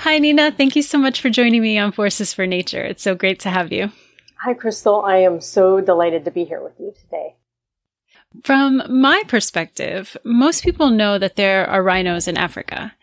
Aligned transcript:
Hi, 0.05 0.19
Nina. 0.19 0.51
Thank 0.51 0.75
you 0.75 0.83
so 0.83 0.99
much 0.99 1.19
for 1.19 1.31
joining 1.31 1.63
me 1.63 1.79
on 1.79 1.91
Forces 1.91 2.31
for 2.31 2.45
Nature. 2.45 2.83
It's 2.83 3.01
so 3.01 3.15
great 3.15 3.39
to 3.39 3.49
have 3.49 3.71
you. 3.71 3.91
Hi, 4.41 4.53
Crystal. 4.53 5.01
I 5.01 5.17
am 5.17 5.41
so 5.41 5.81
delighted 5.81 6.25
to 6.25 6.31
be 6.31 6.45
here 6.45 6.63
with 6.63 6.73
you 6.79 6.93
today. 6.93 7.37
From 8.43 8.83
my 8.87 9.23
perspective, 9.27 10.15
most 10.23 10.63
people 10.63 10.91
know 10.91 11.17
that 11.17 11.37
there 11.37 11.67
are 11.67 11.81
rhinos 11.81 12.27
in 12.27 12.37
Africa, 12.37 12.93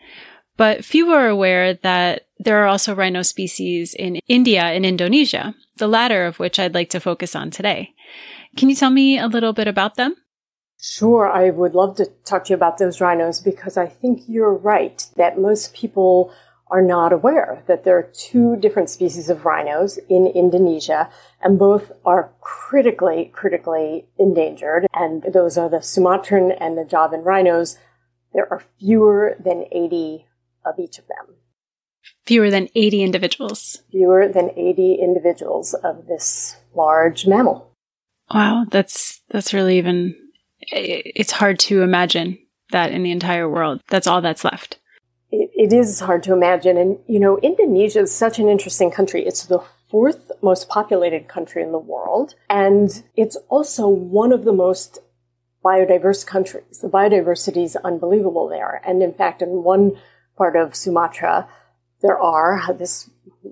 but 0.55 0.85
few 0.85 1.11
are 1.11 1.27
aware 1.27 1.73
that 1.73 2.27
there 2.39 2.63
are 2.63 2.67
also 2.67 2.95
rhino 2.95 3.21
species 3.21 3.93
in 3.93 4.21
India 4.29 4.63
and 4.63 4.85
Indonesia, 4.85 5.55
the 5.75 5.89
latter 5.89 6.25
of 6.25 6.39
which 6.39 6.57
I'd 6.57 6.73
like 6.73 6.89
to 6.91 7.01
focus 7.01 7.35
on 7.35 7.51
today. 7.51 7.93
Can 8.55 8.69
you 8.69 8.75
tell 8.75 8.91
me 8.91 9.19
a 9.19 9.27
little 9.27 9.51
bit 9.51 9.67
about 9.67 9.95
them? 9.95 10.15
Sure, 10.81 11.29
I 11.29 11.49
would 11.49 11.75
love 11.75 11.97
to 11.97 12.05
talk 12.23 12.45
to 12.45 12.51
you 12.51 12.55
about 12.55 12.77
those 12.77 13.01
rhinos 13.01 13.41
because 13.41 13.75
I 13.75 13.87
think 13.87 14.21
you're 14.25 14.55
right 14.55 15.05
that 15.17 15.37
most 15.37 15.73
people 15.73 16.33
are 16.73 16.81
not 16.81 17.13
aware 17.13 17.63
that 17.67 17.83
there 17.83 17.95
are 17.95 18.09
two 18.13 18.55
different 18.55 18.89
species 18.89 19.29
of 19.29 19.45
rhinos 19.45 19.99
in 20.09 20.25
Indonesia, 20.25 21.07
and 21.39 21.59
both 21.59 21.91
are 22.03 22.33
critically, 22.41 23.29
critically 23.31 24.07
endangered. 24.17 24.87
And 24.91 25.21
those 25.31 25.55
are 25.55 25.69
the 25.69 25.83
Sumatran 25.83 26.51
and 26.51 26.75
the 26.75 26.83
Javan 26.83 27.21
rhinos. 27.21 27.77
There 28.33 28.51
are 28.51 28.63
fewer 28.79 29.35
than 29.39 29.65
80 29.71 30.25
of 30.65 30.79
each 30.79 30.97
of 30.97 31.05
them. 31.07 31.35
Fewer 32.25 32.49
than 32.49 32.67
80 32.73 33.03
individuals. 33.03 33.83
Fewer 33.91 34.27
than 34.27 34.49
80 34.57 34.95
individuals 34.95 35.75
of 35.75 36.07
this 36.07 36.57
large 36.73 37.27
mammal. 37.27 37.69
Wow, 38.33 38.65
that's 38.71 39.21
that's 39.29 39.53
really 39.53 39.77
even 39.77 40.15
it's 40.71 41.31
hard 41.31 41.59
to 41.59 41.83
imagine 41.83 42.39
that 42.71 42.91
in 42.91 43.03
the 43.03 43.11
entire 43.11 43.47
world. 43.47 43.81
That's 43.89 44.07
all 44.07 44.21
that's 44.21 44.43
left 44.43 44.79
it, 45.33 45.73
is 45.73 45.99
hard 45.99 46.23
to 46.23 46.33
imagine. 46.33 46.77
And, 46.77 46.99
you 47.07 47.19
know, 47.19 47.37
Indonesia 47.39 48.01
is 48.01 48.15
such 48.15 48.39
an 48.39 48.47
interesting 48.47 48.91
country. 48.91 49.25
It's 49.25 49.45
the 49.45 49.63
fourth 49.89 50.31
most 50.41 50.69
populated 50.69 51.27
country 51.27 51.63
in 51.63 51.71
the 51.71 51.79
world. 51.79 52.35
And 52.49 53.03
it's 53.15 53.37
also 53.49 53.87
one 53.87 54.31
of 54.31 54.45
the 54.45 54.53
most 54.53 54.99
biodiverse 55.63 56.25
countries. 56.25 56.79
The 56.81 56.89
biodiversity 56.89 57.63
is 57.63 57.75
unbelievable 57.77 58.47
there. 58.47 58.81
And 58.85 59.01
in 59.01 59.13
fact, 59.13 59.41
in 59.41 59.63
one 59.63 59.97
part 60.37 60.55
of 60.55 60.75
Sumatra, 60.75 61.47
there 62.01 62.19
are, 62.19 62.73
this 62.73 63.09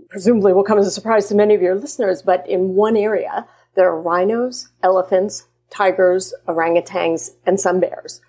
presumably 0.09 0.53
will 0.53 0.63
come 0.63 0.77
as 0.77 0.87
a 0.87 0.91
surprise 0.91 1.27
to 1.27 1.35
many 1.35 1.55
of 1.55 1.61
your 1.61 1.75
listeners, 1.75 2.21
but 2.21 2.47
in 2.49 2.75
one 2.75 2.97
area, 2.97 3.47
there 3.75 3.89
are 3.89 4.01
rhinos, 4.01 4.69
elephants, 4.83 5.47
tigers, 5.69 6.33
orangutans, 6.47 7.31
and 7.45 7.59
sun 7.59 7.79
bears 7.79 8.19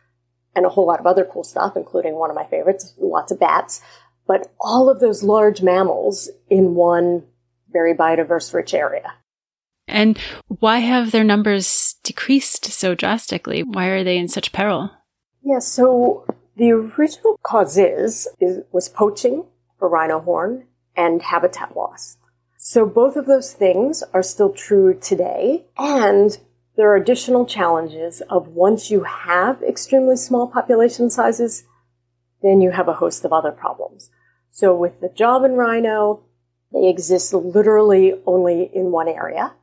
and 0.54 0.66
a 0.66 0.68
whole 0.68 0.86
lot 0.86 1.00
of 1.00 1.06
other 1.06 1.24
cool 1.24 1.44
stuff, 1.44 1.76
including 1.76 2.14
one 2.14 2.30
of 2.30 2.36
my 2.36 2.46
favorites, 2.46 2.94
lots 2.98 3.32
of 3.32 3.40
bats. 3.40 3.80
But 4.26 4.52
all 4.60 4.88
of 4.88 5.00
those 5.00 5.22
large 5.22 5.62
mammals 5.62 6.30
in 6.48 6.74
one 6.74 7.24
very 7.72 7.94
biodiverse, 7.94 8.52
rich 8.54 8.74
area. 8.74 9.14
And 9.88 10.18
why 10.46 10.78
have 10.78 11.10
their 11.10 11.24
numbers 11.24 11.96
decreased 12.02 12.66
so 12.66 12.94
drastically? 12.94 13.62
Why 13.62 13.86
are 13.86 14.04
they 14.04 14.16
in 14.16 14.28
such 14.28 14.52
peril? 14.52 14.90
Yeah, 15.42 15.58
so 15.58 16.24
the 16.56 16.70
original 16.70 17.38
cause 17.42 17.76
is, 17.76 18.28
is 18.40 18.60
was 18.70 18.88
poaching 18.88 19.44
for 19.78 19.88
rhino 19.88 20.20
horn 20.20 20.66
and 20.96 21.20
habitat 21.22 21.76
loss. 21.76 22.16
So 22.56 22.86
both 22.86 23.16
of 23.16 23.26
those 23.26 23.52
things 23.52 24.04
are 24.14 24.22
still 24.22 24.50
true 24.50 24.94
today. 24.94 25.66
And 25.76 26.38
there 26.76 26.90
are 26.90 26.96
additional 26.96 27.44
challenges 27.44 28.22
of 28.30 28.48
once 28.48 28.90
you 28.90 29.02
have 29.04 29.62
extremely 29.62 30.16
small 30.16 30.46
population 30.46 31.10
sizes, 31.10 31.64
then 32.42 32.60
you 32.60 32.70
have 32.70 32.88
a 32.88 32.94
host 32.94 33.24
of 33.24 33.32
other 33.32 33.52
problems. 33.52 34.10
So 34.50 34.74
with 34.74 35.00
the 35.00 35.08
Javan 35.08 35.52
rhino, 35.52 36.24
they 36.72 36.88
exist 36.88 37.34
literally 37.34 38.14
only 38.26 38.70
in 38.74 38.90
one 38.90 39.08
area, 39.08 39.54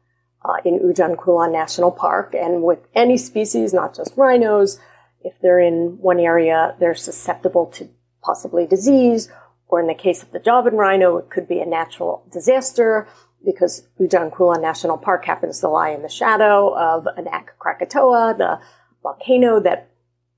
uh, 0.46 0.58
in 0.64 0.80
Ujung 0.80 1.16
Kulon 1.16 1.52
National 1.52 1.92
Park. 1.92 2.36
And 2.36 2.64
with 2.64 2.80
any 2.94 3.18
species, 3.18 3.74
not 3.74 3.96
just 3.96 4.16
rhinos, 4.16 4.80
if 5.22 5.34
they're 5.42 5.60
in 5.60 5.98
one 6.00 6.20
area, 6.20 6.76
they're 6.80 6.96
susceptible 6.96 7.66
to 7.68 7.90
possibly 8.22 8.68
disease, 8.68 9.30
or 9.68 9.80
in 9.80 9.88
the 9.88 9.94
case 9.94 10.24
of 10.24 10.32
the 10.32 10.40
Javan 10.40 10.76
rhino, 10.76 11.18
it 11.18 11.30
could 11.30 11.48
be 11.48 11.60
a 11.60 11.66
natural 11.66 12.24
disaster 12.32 13.08
because 13.46 13.88
Ujung 14.00 14.32
Kulon 14.32 14.62
National 14.62 14.98
Park 14.98 15.26
happens 15.26 15.60
to 15.60 15.70
lie 15.70 15.90
in 15.90 16.02
the 16.02 16.10
shadow 16.10 16.76
of 16.78 17.08
Anak 17.18 17.58
Krakatoa, 17.60 18.36
the 18.38 18.60
volcano 19.02 19.60
that 19.62 19.90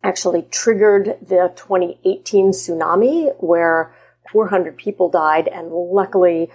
actually 0.03 0.44
triggered 0.44 1.18
the 1.21 1.51
2018 1.56 2.51
tsunami 2.51 3.31
where 3.39 3.94
400 4.31 4.77
people 4.77 5.09
died 5.09 5.48
and 5.48 5.71
luckily 5.71 6.50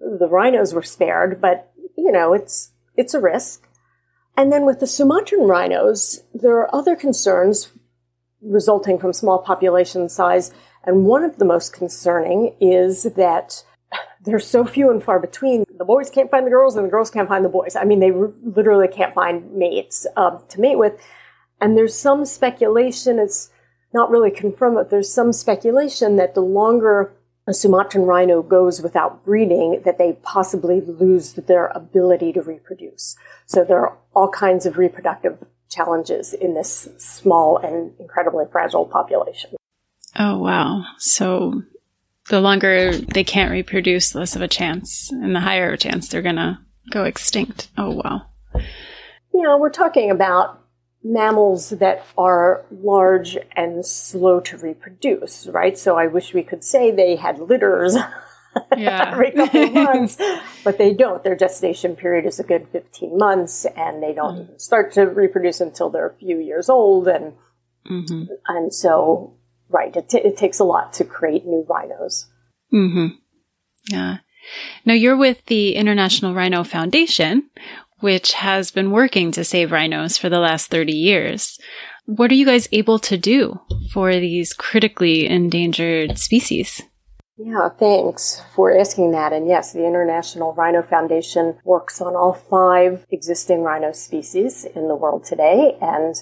the 0.00 0.28
rhinos 0.28 0.74
were 0.74 0.82
spared, 0.82 1.40
but 1.40 1.72
you 1.96 2.12
know, 2.12 2.32
it's, 2.32 2.72
it's 2.96 3.14
a 3.14 3.20
risk. 3.20 3.68
And 4.36 4.52
then 4.52 4.64
with 4.64 4.78
the 4.78 4.86
Sumatran 4.86 5.48
rhinos, 5.48 6.22
there 6.32 6.56
are 6.58 6.72
other 6.72 6.94
concerns 6.94 7.72
resulting 8.40 8.98
from 8.98 9.12
small 9.12 9.38
population 9.40 10.08
size. 10.08 10.52
And 10.84 11.04
one 11.04 11.24
of 11.24 11.38
the 11.38 11.44
most 11.44 11.72
concerning 11.72 12.54
is 12.60 13.02
that 13.02 13.64
they're 14.24 14.38
so 14.38 14.64
few 14.64 14.90
and 14.90 15.02
far 15.02 15.18
between. 15.18 15.64
The 15.78 15.84
boys 15.84 16.10
can't 16.10 16.30
find 16.30 16.46
the 16.46 16.50
girls, 16.50 16.76
and 16.76 16.86
the 16.86 16.90
girls 16.90 17.10
can't 17.10 17.28
find 17.28 17.44
the 17.44 17.48
boys. 17.48 17.76
I 17.76 17.84
mean, 17.84 18.00
they 18.00 18.10
r- 18.10 18.32
literally 18.42 18.88
can't 18.88 19.14
find 19.14 19.52
mates 19.52 20.06
um, 20.16 20.42
to 20.48 20.60
mate 20.60 20.76
with. 20.78 21.00
And 21.60 21.76
there's 21.76 21.98
some 21.98 22.24
speculation, 22.24 23.18
it's 23.18 23.50
not 23.92 24.10
really 24.10 24.30
confirmed, 24.30 24.76
but 24.76 24.90
there's 24.90 25.12
some 25.12 25.32
speculation 25.32 26.16
that 26.16 26.34
the 26.34 26.40
longer 26.40 27.14
a 27.48 27.54
Sumatran 27.54 28.04
rhino 28.04 28.42
goes 28.42 28.82
without 28.82 29.24
breeding, 29.24 29.80
that 29.86 29.96
they 29.96 30.18
possibly 30.22 30.82
lose 30.82 31.32
their 31.32 31.68
ability 31.68 32.30
to 32.34 32.42
reproduce. 32.42 33.16
So 33.46 33.64
there 33.64 33.80
are 33.80 33.96
all 34.14 34.28
kinds 34.28 34.66
of 34.66 34.76
reproductive 34.76 35.38
challenges 35.70 36.34
in 36.34 36.54
this 36.54 36.88
small 36.98 37.56
and 37.56 37.92
incredibly 37.98 38.44
fragile 38.52 38.84
population. 38.84 39.56
Oh, 40.18 40.38
wow. 40.38 40.84
So 40.98 41.62
the 42.28 42.40
longer 42.40 42.96
they 42.96 43.24
can't 43.24 43.50
reproduce, 43.50 44.14
less 44.14 44.36
of 44.36 44.42
a 44.42 44.48
chance, 44.48 45.10
and 45.10 45.34
the 45.34 45.40
higher 45.40 45.72
a 45.72 45.78
chance 45.78 46.08
they're 46.08 46.22
going 46.22 46.36
to 46.36 46.58
go 46.90 47.04
extinct. 47.04 47.68
Oh, 47.76 47.90
wow. 47.90 48.22
You 49.32 49.42
know, 49.42 49.58
we're 49.58 49.70
talking 49.70 50.10
about 50.10 50.60
mammals 51.02 51.70
that 51.70 52.04
are 52.16 52.64
large 52.70 53.38
and 53.52 53.84
slow 53.84 54.40
to 54.40 54.56
reproduce, 54.58 55.46
right? 55.46 55.78
So 55.78 55.96
I 55.96 56.06
wish 56.06 56.34
we 56.34 56.42
could 56.42 56.64
say 56.64 56.90
they 56.90 57.16
had 57.16 57.38
litters 57.38 57.96
yeah. 58.76 59.12
every 59.12 59.30
couple 59.32 59.64
of 59.64 59.72
months, 59.72 60.16
but 60.64 60.78
they 60.78 60.92
don't. 60.92 61.22
Their 61.22 61.36
gestation 61.36 61.96
period 61.96 62.26
is 62.26 62.40
a 62.40 62.44
good 62.44 62.68
15 62.72 63.16
months 63.16 63.64
and 63.76 64.02
they 64.02 64.12
don't 64.12 64.48
mm. 64.48 64.60
start 64.60 64.92
to 64.92 65.02
reproduce 65.02 65.60
until 65.60 65.88
they're 65.88 66.08
a 66.08 66.16
few 66.16 66.38
years 66.38 66.68
old. 66.68 67.06
And, 67.06 67.34
mm-hmm. 67.88 68.24
and 68.48 68.74
so, 68.74 69.37
right, 69.68 69.94
it, 69.94 70.08
t- 70.08 70.18
it, 70.18 70.36
takes 70.36 70.58
a 70.58 70.64
lot 70.64 70.92
to 70.94 71.04
create 71.04 71.46
new 71.46 71.64
rhinos. 71.68 72.26
Mm-hmm. 72.72 73.16
Yeah. 73.90 74.18
Now 74.84 74.94
you're 74.94 75.16
with 75.16 75.44
the 75.46 75.74
International 75.74 76.34
Rhino 76.34 76.64
Foundation, 76.64 77.50
which 78.00 78.32
has 78.34 78.70
been 78.70 78.90
working 78.90 79.32
to 79.32 79.44
save 79.44 79.72
rhinos 79.72 80.16
for 80.16 80.28
the 80.28 80.38
last 80.38 80.70
30 80.70 80.92
years. 80.92 81.58
What 82.06 82.30
are 82.30 82.34
you 82.34 82.46
guys 82.46 82.68
able 82.72 82.98
to 83.00 83.18
do 83.18 83.60
for 83.92 84.12
these 84.14 84.54
critically 84.54 85.26
endangered 85.26 86.18
species? 86.18 86.82
Yeah, 87.36 87.68
thanks 87.68 88.42
for 88.54 88.76
asking 88.76 89.12
that. 89.12 89.32
And 89.32 89.46
yes, 89.46 89.72
the 89.72 89.86
International 89.86 90.54
Rhino 90.54 90.82
Foundation 90.82 91.56
works 91.64 92.00
on 92.00 92.16
all 92.16 92.32
five 92.32 93.06
existing 93.12 93.62
rhino 93.62 93.92
species 93.92 94.64
in 94.64 94.88
the 94.88 94.96
world 94.96 95.24
today. 95.24 95.76
And 95.80 96.16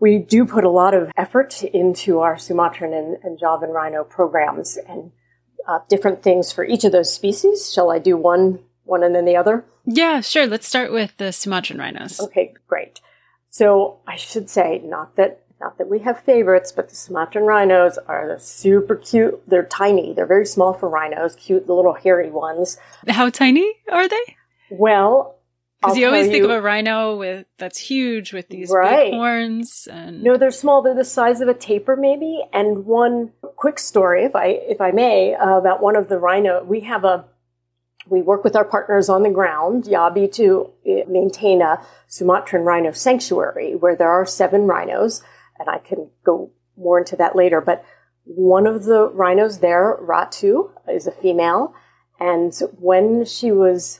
we 0.00 0.18
do 0.18 0.46
put 0.46 0.64
a 0.64 0.70
lot 0.70 0.94
of 0.94 1.10
effort 1.16 1.62
into 1.62 2.20
our 2.20 2.38
Sumatran 2.38 2.92
and, 2.92 3.18
and 3.22 3.38
Javan 3.38 3.70
rhino 3.70 4.02
programs 4.02 4.78
and 4.88 5.12
uh, 5.68 5.80
different 5.88 6.22
things 6.22 6.50
for 6.50 6.64
each 6.64 6.84
of 6.84 6.92
those 6.92 7.12
species. 7.12 7.72
Shall 7.72 7.90
I 7.90 7.98
do 7.98 8.16
one, 8.16 8.60
one 8.84 9.04
and 9.04 9.14
then 9.14 9.26
the 9.26 9.36
other? 9.36 9.64
Yeah, 9.84 10.20
sure. 10.20 10.46
Let's 10.46 10.66
start 10.66 10.90
with 10.90 11.16
the 11.18 11.32
Sumatran 11.32 11.78
rhinos. 11.78 12.18
Okay, 12.18 12.54
great. 12.66 13.00
So 13.50 14.00
I 14.06 14.16
should 14.16 14.48
say, 14.48 14.80
not 14.84 15.16
that 15.16 15.42
not 15.60 15.76
that 15.76 15.90
we 15.90 15.98
have 15.98 16.20
favorites, 16.20 16.72
but 16.72 16.88
the 16.88 16.94
Sumatran 16.94 17.44
rhinos 17.44 17.98
are 18.08 18.38
super 18.38 18.96
cute. 18.96 19.42
They're 19.46 19.66
tiny. 19.66 20.14
They're 20.14 20.24
very 20.26 20.46
small 20.46 20.72
for 20.72 20.88
rhinos. 20.88 21.36
Cute, 21.36 21.66
the 21.66 21.74
little 21.74 21.92
hairy 21.92 22.30
ones. 22.30 22.78
How 23.06 23.28
tiny 23.28 23.70
are 23.92 24.08
they? 24.08 24.36
Well, 24.70 25.36
because 25.80 25.96
you 25.96 26.06
always 26.06 26.26
think 26.26 26.44
of 26.44 26.50
a 26.50 26.60
rhino 26.60 27.16
with 27.16 27.46
that's 27.56 27.78
huge 27.78 28.34
with 28.34 28.48
these 28.48 28.70
right. 28.70 29.06
big 29.06 29.14
horns. 29.14 29.88
And 29.90 30.22
no, 30.22 30.36
they're 30.36 30.50
small. 30.50 30.82
They're 30.82 30.94
the 30.94 31.04
size 31.04 31.40
of 31.40 31.48
a 31.48 31.54
tapir, 31.54 31.96
maybe. 31.96 32.42
And 32.52 32.84
one 32.84 33.32
quick 33.56 33.78
story, 33.78 34.24
if 34.24 34.36
I 34.36 34.46
if 34.46 34.80
I 34.80 34.90
may, 34.90 35.34
uh, 35.34 35.56
about 35.56 35.82
one 35.82 35.96
of 35.96 36.08
the 36.08 36.18
rhino. 36.18 36.62
We 36.64 36.80
have 36.80 37.04
a 37.04 37.24
we 38.08 38.20
work 38.20 38.44
with 38.44 38.56
our 38.56 38.64
partners 38.64 39.08
on 39.08 39.22
the 39.22 39.30
ground, 39.30 39.84
YABI, 39.84 40.32
to 40.34 40.70
eh, 40.86 41.02
maintain 41.08 41.62
a 41.62 41.80
Sumatran 42.08 42.64
rhino 42.64 42.92
sanctuary 42.92 43.74
where 43.74 43.96
there 43.96 44.10
are 44.10 44.26
seven 44.26 44.66
rhinos, 44.66 45.22
and 45.58 45.68
I 45.68 45.78
can 45.78 46.10
go 46.24 46.50
more 46.76 46.98
into 46.98 47.16
that 47.16 47.36
later. 47.36 47.60
But 47.60 47.84
one 48.24 48.66
of 48.66 48.84
the 48.84 49.08
rhinos 49.08 49.60
there, 49.60 49.96
Ratu, 50.02 50.72
is 50.88 51.06
a 51.06 51.12
female, 51.12 51.74
and 52.18 52.52
when 52.78 53.24
she 53.24 53.50
was 53.50 53.99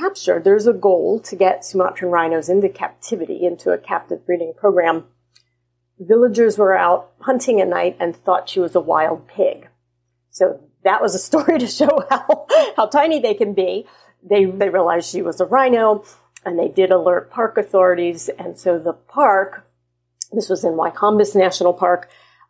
captured, 0.00 0.44
there's 0.44 0.66
a 0.66 0.72
goal 0.72 1.20
to 1.20 1.36
get 1.36 1.64
Sumatran 1.64 2.10
rhinos 2.10 2.48
into 2.48 2.68
captivity, 2.68 3.44
into 3.44 3.70
a 3.70 3.78
captive 3.78 4.24
breeding 4.24 4.54
program. 4.56 5.04
Villagers 5.98 6.56
were 6.56 6.76
out 6.76 7.12
hunting 7.20 7.60
at 7.60 7.68
night 7.68 7.96
and 8.00 8.16
thought 8.16 8.48
she 8.48 8.60
was 8.60 8.74
a 8.74 8.80
wild 8.80 9.28
pig. 9.28 9.68
So 10.30 10.60
that 10.84 11.02
was 11.02 11.14
a 11.14 11.18
story 11.28 11.58
to 11.58 11.66
show 11.66 12.04
how, 12.08 12.46
how 12.76 12.86
tiny 12.86 13.20
they 13.20 13.34
can 13.34 13.52
be. 13.52 13.86
They, 14.22 14.44
they 14.44 14.68
realized 14.68 15.10
she 15.10 15.22
was 15.22 15.40
a 15.40 15.46
rhino 15.46 16.04
and 16.44 16.58
they 16.58 16.68
did 16.68 16.90
alert 16.90 17.30
park 17.30 17.58
authorities. 17.58 18.30
And 18.38 18.58
so 18.58 18.78
the 18.78 18.94
park, 18.94 19.66
this 20.32 20.48
was 20.48 20.64
in 20.64 20.76
Way 20.76 20.90
Kambas 20.90 21.36
National 21.36 21.74
Park, 21.74 22.08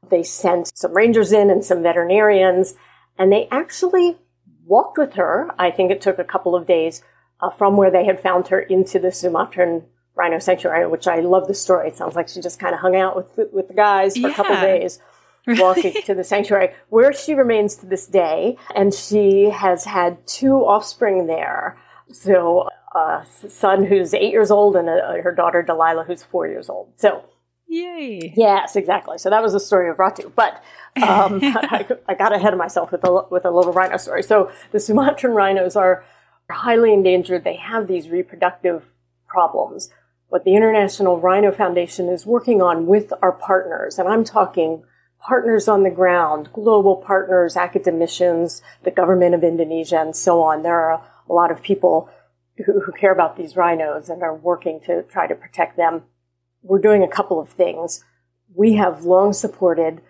they 0.09 0.23
sent 0.23 0.71
some 0.77 0.95
rangers 0.95 1.33
in 1.33 1.51
and 1.51 1.65
some 1.65 1.83
veterinarians 1.83 2.75
and 3.19 3.31
they 3.33 3.49
actually 3.51 4.17
walked 4.65 4.97
with 4.97 5.15
her. 5.15 5.51
I 5.59 5.71
think 5.71 5.91
it 5.91 6.01
took 6.01 6.19
a 6.19 6.25
couple 6.25 6.55
of 6.55 6.67
days 6.67 7.03
uh, 7.43 7.51
from 7.51 7.77
where 7.77 7.91
they 7.91 8.05
had 8.05 8.21
found 8.21 8.49
her 8.49 8.61
into 8.61 8.99
the 8.99 9.13
Sumatran 9.13 9.85
rhino 10.15 10.39
sanctuary, 10.39 10.87
which 10.87 11.07
I 11.07 11.21
love 11.21 11.49
the 11.49 11.55
story. 11.55 11.89
It 11.89 11.97
sounds 11.97 12.15
like 12.15 12.29
she 12.29 12.41
just 12.41 12.59
kind 12.59 12.75
of 12.75 12.81
hung 12.81 12.97
out 12.97 13.17
with 13.17 13.37
the, 13.37 13.49
with 13.53 13.69
the 13.69 13.75
guys 13.75 14.15
for 14.15 14.29
yeah. 14.29 14.29
a 14.29 14.35
couple 14.35 14.55
of 14.55 14.61
days 14.61 14.99
walking 15.47 15.95
to 16.05 16.15
the 16.15 16.25
sanctuary, 16.25 16.75
where 16.89 17.13
she 17.13 17.35
remains 17.35 17.77
to 17.77 17.87
this 17.87 18.07
day. 18.07 18.57
And 18.75 18.93
she 18.93 19.51
has 19.51 19.85
had 19.85 20.27
two 20.27 20.57
offspring 20.57 21.27
there. 21.27 21.79
So 22.13 22.69
a 22.95 23.25
son 23.49 23.85
who's 23.85 24.13
eight 24.15 24.33
years 24.33 24.51
old 24.51 24.77
and 24.77 24.89
a, 24.89 25.21
her 25.23 25.35
daughter 25.35 25.63
Delilah 25.63 26.05
who's 26.05 26.23
four 26.23 26.47
years 26.47 26.69
old. 26.69 26.93
So 26.97 27.25
Yay. 27.71 28.35
Yes, 28.37 28.75
exactly. 28.75 29.17
So 29.17 29.31
that 29.31 29.41
was 29.41 29.53
the 29.53 29.61
story 29.61 29.89
of 29.89 29.97
Ratu. 29.97 30.33
But 30.35 30.55
um, 31.01 31.39
I, 31.43 31.87
I, 32.09 32.15
got 32.15 32.35
ahead 32.35 32.53
of 32.53 32.59
myself 32.59 32.91
with 32.91 33.05
a, 33.05 33.27
with 33.31 33.45
a 33.45 33.51
little 33.51 33.73
rhino 33.73 33.97
story. 33.97 34.25
So 34.25 34.51
the 34.73 34.81
Sumatran 34.81 35.35
rhinos 35.35 35.77
are 35.77 36.05
highly 36.51 36.93
endangered. 36.93 37.45
They 37.45 37.57
have 37.57 37.87
these 37.87 38.09
reproductive 38.09 38.85
problems. 39.27 39.91
What 40.29 40.45
the 40.45 40.55
International 40.55 41.21
Rhino 41.21 41.51
Foundation 41.51 42.09
is 42.09 42.25
working 42.25 42.63
on 42.63 42.87
with 42.87 43.13
our 43.23 43.33
partners, 43.33 43.99
and 43.99 44.09
I'm 44.09 44.25
talking 44.25 44.85
partners 45.21 45.69
on 45.69 45.83
the 45.83 45.91
ground, 45.91 46.51
global 46.53 46.97
partners, 46.97 47.57
academicians, 47.57 48.63
the 48.83 48.91
government 48.91 49.35
of 49.35 49.45
Indonesia, 49.45 50.01
and 50.01 50.17
so 50.17 50.43
on. 50.43 50.63
There 50.63 50.81
are 50.81 51.05
a 51.29 51.33
lot 51.33 51.51
of 51.51 51.63
people 51.63 52.09
who, 52.65 52.81
who, 52.81 52.93
care 52.93 53.13
about 53.13 53.37
these 53.37 53.57
rhinos 53.57 54.09
and 54.09 54.23
are 54.23 54.35
working 54.35 54.81
to 54.87 55.03
try 55.05 55.27
to 55.27 55.35
protect 55.35 55.77
them. 55.77 56.03
We're 56.63 56.81
doing 56.81 57.03
a 57.03 57.09
couple 57.09 57.41
of 57.41 57.51
things. 57.51 58.05
We 58.55 58.75
have 58.75 59.05
long 59.05 59.33
supported, 59.33 60.01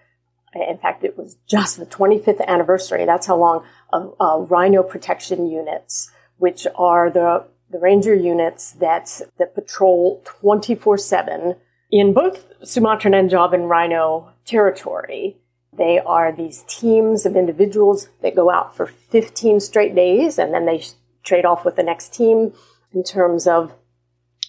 in 0.54 0.78
fact, 0.78 1.04
it 1.04 1.18
was 1.18 1.36
just 1.46 1.78
the 1.78 1.86
25th 1.86 2.44
anniversary, 2.46 3.04
that's 3.04 3.26
how 3.26 3.36
long, 3.36 3.64
of 3.92 4.14
uh, 4.20 4.38
rhino 4.38 4.82
protection 4.82 5.48
units, 5.48 6.10
which 6.40 6.66
are 6.74 7.10
the, 7.10 7.44
the 7.70 7.78
ranger 7.78 8.14
units 8.14 8.72
that, 8.72 9.20
that 9.38 9.54
patrol 9.54 10.22
24 10.24 10.98
7 10.98 11.54
in 11.92 12.12
both 12.12 12.46
Sumatran 12.64 13.14
and 13.14 13.28
Javan 13.28 13.64
rhino 13.64 14.32
territory. 14.46 15.36
They 15.76 15.98
are 15.98 16.32
these 16.32 16.64
teams 16.66 17.26
of 17.26 17.36
individuals 17.36 18.08
that 18.22 18.34
go 18.34 18.50
out 18.50 18.74
for 18.74 18.86
15 18.86 19.60
straight 19.60 19.94
days 19.94 20.38
and 20.38 20.52
then 20.52 20.66
they 20.66 20.82
trade 21.22 21.44
off 21.44 21.64
with 21.64 21.76
the 21.76 21.82
next 21.82 22.14
team 22.14 22.54
in 22.92 23.04
terms 23.04 23.46
of 23.46 23.74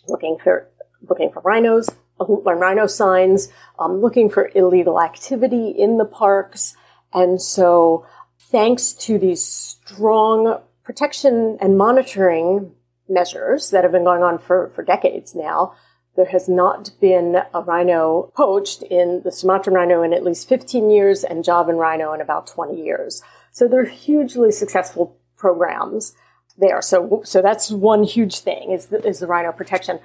looking 0.08 0.38
for 0.42 0.68
looking 1.10 1.32
for 1.32 1.42
rhinos, 1.42 1.90
rhino 2.20 2.88
signs, 2.88 3.50
um, 3.80 4.00
looking 4.00 4.30
for 4.30 4.52
illegal 4.56 5.02
activity 5.02 5.70
in 5.70 5.98
the 5.98 6.06
parks. 6.06 6.76
And 7.14 7.42
so 7.42 8.06
thanks 8.40 8.94
to 8.94 9.18
these 9.18 9.44
strong 9.44 10.62
protection 10.92 11.58
and 11.62 11.78
monitoring 11.78 12.70
measures 13.08 13.70
that 13.70 13.86
have 13.86 13.94
been 13.94 14.04
going 14.04 14.24
on 14.24 14.38
for, 14.38 14.74
for 14.76 14.84
decades 14.84 15.34
now, 15.34 15.74
there 16.18 16.26
has 16.26 16.50
not 16.50 16.92
been 17.00 17.38
a 17.54 17.62
rhino 17.62 18.30
poached 18.36 18.84
in 18.84 19.22
the 19.24 19.32
Sumatran 19.32 19.74
rhino 19.74 20.04
in 20.04 20.12
at 20.12 20.26
least 20.26 20.50
15 20.50 20.90
years 20.90 21.24
and 21.24 21.46
Javan 21.46 21.78
rhino 21.78 22.12
in 22.12 22.20
about 22.20 22.46
20 22.46 22.76
years. 22.76 23.22
So 23.54 23.70
they're 23.70 23.86
hugely 23.86 24.52
successful 24.52 25.18
programs 25.38 26.14
there. 26.58 26.82
So, 26.82 27.22
so 27.24 27.42
that's 27.42 27.72
one 27.72 28.04
huge 28.04 28.40
thing 28.40 28.72
is 28.72 28.88
the, 28.88 28.98
is 29.08 29.20
the 29.20 29.28
rhino 29.28 29.54
protection. 29.54 29.98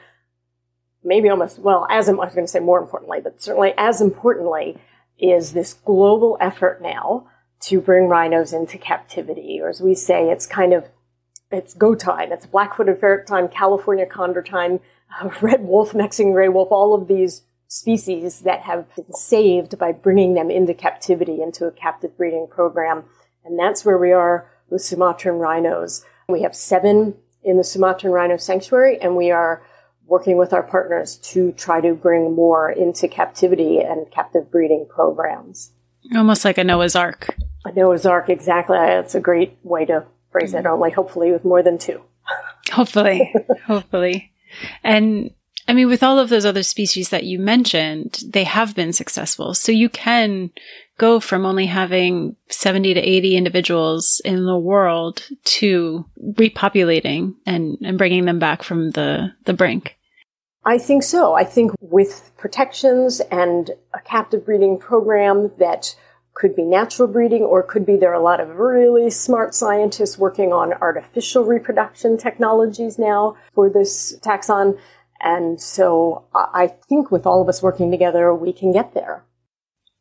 Maybe 1.02 1.28
almost, 1.28 1.58
well, 1.58 1.88
as 1.90 2.08
I 2.08 2.12
was 2.12 2.32
going 2.32 2.46
to 2.46 2.52
say 2.52 2.60
more 2.60 2.78
importantly, 2.78 3.18
but 3.20 3.42
certainly 3.42 3.74
as 3.76 4.00
importantly 4.00 4.78
is 5.18 5.52
this 5.52 5.74
global 5.74 6.38
effort 6.40 6.80
now 6.80 7.26
to 7.60 7.80
bring 7.80 8.08
rhinos 8.08 8.52
into 8.52 8.78
captivity, 8.78 9.60
or 9.60 9.68
as 9.68 9.80
we 9.80 9.94
say, 9.94 10.28
it's 10.30 10.46
kind 10.46 10.72
of, 10.72 10.86
it's 11.50 11.74
go 11.74 11.94
time. 11.94 12.32
It's 12.32 12.46
black-footed 12.46 13.00
ferret 13.00 13.26
time, 13.26 13.48
California 13.48 14.06
condor 14.06 14.42
time, 14.42 14.80
red 15.40 15.62
wolf, 15.62 15.94
Mexican 15.94 16.32
gray 16.32 16.48
wolf, 16.48 16.70
all 16.70 16.94
of 16.94 17.08
these 17.08 17.42
species 17.68 18.40
that 18.40 18.60
have 18.60 18.86
been 18.94 19.12
saved 19.12 19.78
by 19.78 19.92
bringing 19.92 20.34
them 20.34 20.50
into 20.50 20.74
captivity 20.74 21.42
into 21.42 21.66
a 21.66 21.72
captive 21.72 22.16
breeding 22.16 22.46
program. 22.48 23.04
And 23.44 23.58
that's 23.58 23.84
where 23.84 23.98
we 23.98 24.12
are 24.12 24.50
with 24.70 24.82
Sumatran 24.82 25.36
rhinos. 25.36 26.04
We 26.28 26.42
have 26.42 26.54
seven 26.54 27.14
in 27.42 27.56
the 27.56 27.64
Sumatran 27.64 28.12
rhino 28.12 28.36
sanctuary, 28.36 29.00
and 29.00 29.16
we 29.16 29.30
are 29.30 29.62
working 30.06 30.36
with 30.36 30.52
our 30.52 30.62
partners 30.62 31.16
to 31.16 31.52
try 31.52 31.80
to 31.80 31.94
bring 31.94 32.34
more 32.34 32.70
into 32.70 33.08
captivity 33.08 33.80
and 33.80 34.10
captive 34.10 34.50
breeding 34.50 34.86
programs. 34.88 35.72
Almost 36.14 36.44
like 36.44 36.58
a 36.58 36.64
Noah's 36.64 36.96
Ark. 36.96 37.34
A 37.64 37.72
Noah's 37.72 38.06
Ark, 38.06 38.28
exactly. 38.28 38.76
That's 38.76 39.14
a 39.14 39.20
great 39.20 39.58
way 39.62 39.84
to 39.86 40.04
phrase 40.30 40.54
it, 40.54 40.58
mm-hmm. 40.58 40.66
only 40.66 40.90
hopefully 40.90 41.32
with 41.32 41.44
more 41.44 41.62
than 41.62 41.78
two. 41.78 42.02
Hopefully. 42.72 43.32
hopefully. 43.66 44.32
And 44.82 45.30
I 45.68 45.72
mean, 45.72 45.88
with 45.88 46.02
all 46.02 46.18
of 46.18 46.28
those 46.28 46.44
other 46.44 46.62
species 46.62 47.08
that 47.08 47.24
you 47.24 47.38
mentioned, 47.38 48.22
they 48.28 48.44
have 48.44 48.74
been 48.74 48.92
successful. 48.92 49.54
So 49.54 49.72
you 49.72 49.88
can 49.88 50.50
go 50.98 51.20
from 51.20 51.44
only 51.44 51.66
having 51.66 52.36
70 52.48 52.94
to 52.94 53.00
80 53.00 53.36
individuals 53.36 54.20
in 54.24 54.46
the 54.46 54.56
world 54.56 55.28
to 55.44 56.04
repopulating 56.22 57.34
and, 57.44 57.78
and 57.82 57.98
bringing 57.98 58.24
them 58.24 58.38
back 58.38 58.62
from 58.62 58.90
the, 58.90 59.32
the 59.44 59.52
brink. 59.52 59.96
I 60.66 60.78
think 60.78 61.02
so. 61.02 61.34
I 61.34 61.44
think 61.44 61.72
with 61.80 62.32
protections 62.36 63.20
and 63.20 63.70
a 63.94 64.00
captive 64.00 64.44
breeding 64.44 64.78
program 64.78 65.52
that 65.58 65.96
could 66.34 66.54
be 66.54 66.64
natural 66.64 67.08
breeding 67.08 67.42
or 67.42 67.62
could 67.62 67.86
be 67.86 67.96
there 67.96 68.10
are 68.10 68.20
a 68.20 68.22
lot 68.22 68.40
of 68.40 68.58
really 68.58 69.08
smart 69.10 69.54
scientists 69.54 70.18
working 70.18 70.52
on 70.52 70.74
artificial 70.74 71.44
reproduction 71.44 72.18
technologies 72.18 72.98
now 72.98 73.36
for 73.54 73.70
this 73.70 74.18
taxon 74.18 74.78
and 75.20 75.60
so 75.60 76.24
I 76.34 76.68
think 76.88 77.10
with 77.10 77.26
all 77.26 77.42
of 77.42 77.48
us 77.48 77.62
working 77.62 77.90
together, 77.90 78.34
we 78.34 78.52
can 78.52 78.72
get 78.72 78.94
there. 78.94 79.24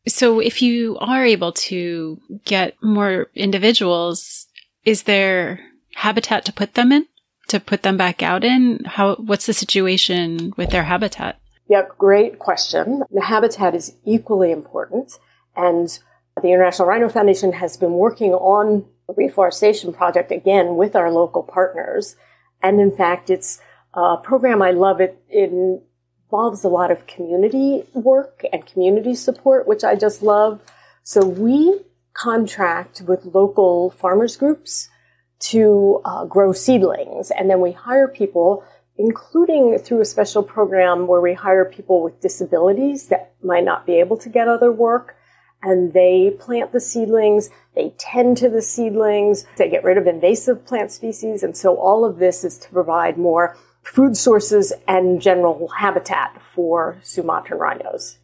So 0.08 0.40
if 0.40 0.62
you 0.62 0.98
are 1.00 1.26
able 1.26 1.54
to 1.54 2.20
get 2.44 2.76
more 2.82 3.28
individuals, 3.34 4.48
is 4.84 5.04
there 5.04 5.60
habitat 5.96 6.46
to 6.46 6.54
put 6.54 6.74
them 6.74 6.92
in? 6.92 7.08
To 7.50 7.60
put 7.60 7.84
them 7.84 7.98
back 7.98 8.24
out 8.24 8.44
in? 8.44 8.84
How 8.86 9.16
what's 9.16 9.46
the 9.46 9.54
situation 9.54 10.54
with 10.58 10.72
their 10.72 10.84
habitat? 10.84 11.40
Yep, 11.70 11.98
great 11.98 12.40
question. 12.40 13.04
The 13.12 13.22
habitat 13.22 13.76
is 13.76 13.96
equally 14.04 14.52
important 14.52 15.20
and 15.56 15.98
the 16.42 16.50
International 16.50 16.88
Rhino 16.88 17.10
Foundation 17.10 17.54
has 17.54 17.78
been 17.78 17.94
working 17.94 18.34
on 18.34 18.86
a 19.08 19.14
reforestation 19.14 19.94
project 19.94 20.32
again 20.32 20.76
with 20.76 20.96
our 20.96 21.12
local 21.12 21.44
partners. 21.44 22.18
And 22.62 22.82
in 22.82 22.96
fact, 22.96 23.30
it's 23.30 23.60
a 23.94 24.18
program 24.18 24.62
I 24.62 24.72
love. 24.72 25.00
It, 25.00 25.22
it 25.30 25.52
involves 25.52 26.64
a 26.64 26.70
lot 26.70 26.92
of 26.92 27.08
community 27.08 27.84
work 27.94 28.44
and 28.52 28.66
community 28.66 29.16
support, 29.16 29.68
which 29.68 29.84
I 29.84 29.96
just 29.96 30.22
love. 30.22 30.62
So 31.04 31.26
we 31.26 31.80
contract 32.14 33.02
with 33.08 33.26
local 33.26 33.92
farmers 33.92 34.36
groups 34.36 34.90
to 35.40 36.02
uh, 36.06 36.26
grow 36.26 36.54
seedlings, 36.54 37.32
and 37.32 37.50
then 37.50 37.62
we 37.62 37.72
hire 37.72 38.08
people, 38.08 38.64
including 38.98 39.78
through 39.80 40.02
a 40.02 40.06
special 40.06 40.44
program 40.44 41.08
where 41.08 41.22
we 41.22 41.34
hire 41.34 41.66
people 41.66 42.02
with 42.02 42.22
disabilities 42.22 43.08
that 43.08 43.34
might 43.44 43.64
not 43.64 43.86
be 43.86 44.00
able 44.00 44.18
to 44.18 44.30
get 44.30 44.48
other 44.48 44.72
work, 44.72 45.16
and 45.62 45.94
they 45.94 46.36
plant 46.40 46.72
the 46.72 46.80
seedlings. 46.80 47.50
They 47.76 47.94
tend 47.98 48.38
to 48.38 48.50
the 48.50 48.62
seedlings. 48.62 49.46
They 49.58 49.70
get 49.70 49.84
rid 49.84 49.98
of 49.98 50.08
invasive 50.08 50.66
plant 50.66 50.92
species, 50.92 51.44
and 51.44 51.56
so 51.56 51.76
all 51.76 52.06
of 52.06 52.18
this 52.18 52.44
is 52.44 52.58
to 52.60 52.70
provide 52.70 53.18
more 53.18 53.58
food 53.84 54.18
sources 54.18 54.74
and 54.88 55.22
general 55.22 55.68
habitat 55.78 56.42
for 56.54 56.98
Sumatran 57.04 57.60
rhinos. 57.60 58.18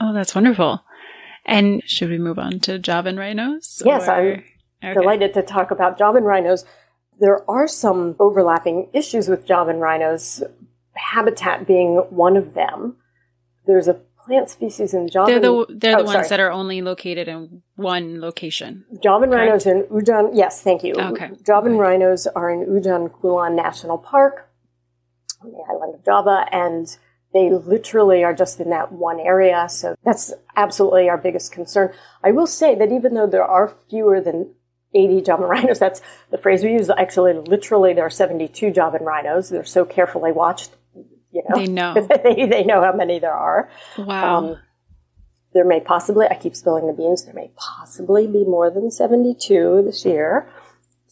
Oh, 0.00 0.12
that's 0.12 0.34
wonderful. 0.34 0.82
And 1.44 1.82
should 1.84 2.10
we 2.10 2.18
move 2.18 2.38
on 2.38 2.58
to 2.60 2.78
Javan 2.78 3.18
rhinos? 3.18 3.82
Yes, 3.84 4.08
or? 4.08 4.12
I'm 4.12 4.44
okay. 4.90 5.00
delighted 5.00 5.34
to 5.34 5.42
talk 5.42 5.70
about 5.70 5.98
Java 5.98 6.18
and 6.18 6.26
rhinos. 6.26 6.64
There 7.20 7.48
are 7.48 7.68
some 7.68 8.16
overlapping 8.18 8.88
issues 8.92 9.28
with 9.28 9.46
Java 9.46 9.70
and 9.70 9.80
rhinos, 9.80 10.42
habitat 10.94 11.66
being 11.66 11.96
one 12.10 12.36
of 12.36 12.54
them. 12.54 12.96
There's 13.66 13.88
a 13.88 14.00
plant 14.24 14.48
species 14.48 14.94
in 14.94 15.08
Javan. 15.08 15.26
They're 15.26 15.40
the, 15.40 15.66
they're 15.68 15.94
oh, 15.96 15.98
the 15.98 16.04
ones 16.04 16.12
sorry. 16.12 16.28
that 16.28 16.40
are 16.40 16.50
only 16.50 16.82
located 16.82 17.28
in 17.28 17.62
one 17.76 18.20
location. 18.20 18.84
Javan 19.02 19.30
rhinos 19.30 19.66
in 19.66 19.82
Ujung, 19.84 20.30
yes, 20.32 20.62
thank 20.62 20.82
you. 20.82 20.94
Okay. 20.94 21.30
Javan 21.44 21.72
okay. 21.72 21.80
rhinos 21.80 22.26
are 22.26 22.50
in 22.50 22.66
Ujung 22.66 23.10
Kulon 23.10 23.54
National 23.54 23.98
Park 23.98 24.50
on 25.42 25.50
the 25.52 25.64
island 25.70 25.94
of 25.94 26.04
Java, 26.04 26.46
and 26.52 26.96
they 27.32 27.50
literally 27.50 28.24
are 28.24 28.32
just 28.34 28.60
in 28.60 28.70
that 28.70 28.92
one 28.92 29.20
area. 29.20 29.66
So 29.68 29.94
that's 30.04 30.32
absolutely 30.56 31.08
our 31.08 31.18
biggest 31.18 31.52
concern. 31.52 31.92
I 32.22 32.32
will 32.32 32.46
say 32.46 32.74
that 32.76 32.92
even 32.92 33.14
though 33.14 33.26
there 33.26 33.44
are 33.44 33.74
fewer 33.90 34.20
than 34.20 34.54
80 34.94 35.22
Javan 35.22 35.46
rhinos, 35.48 35.78
that's 35.78 36.00
the 36.30 36.38
phrase 36.38 36.62
we 36.62 36.72
use. 36.72 36.90
Actually, 36.90 37.34
literally, 37.34 37.92
there 37.92 38.06
are 38.06 38.10
72 38.10 38.70
Javan 38.70 39.02
rhinos. 39.02 39.50
They're 39.50 39.64
so 39.64 39.84
carefully 39.84 40.32
watched. 40.32 40.70
You 41.32 41.42
know, 41.48 41.56
they 41.56 41.66
know. 41.66 41.94
they, 42.24 42.46
they 42.46 42.64
know 42.64 42.82
how 42.82 42.92
many 42.92 43.18
there 43.18 43.34
are. 43.34 43.68
Wow. 43.98 44.36
Um, 44.36 44.58
there 45.52 45.64
may 45.64 45.80
possibly, 45.80 46.26
I 46.26 46.34
keep 46.34 46.56
spilling 46.56 46.86
the 46.86 46.92
beans, 46.92 47.24
there 47.24 47.34
may 47.34 47.50
possibly 47.56 48.26
be 48.26 48.44
more 48.44 48.70
than 48.70 48.90
72 48.90 49.82
this 49.84 50.04
year 50.04 50.48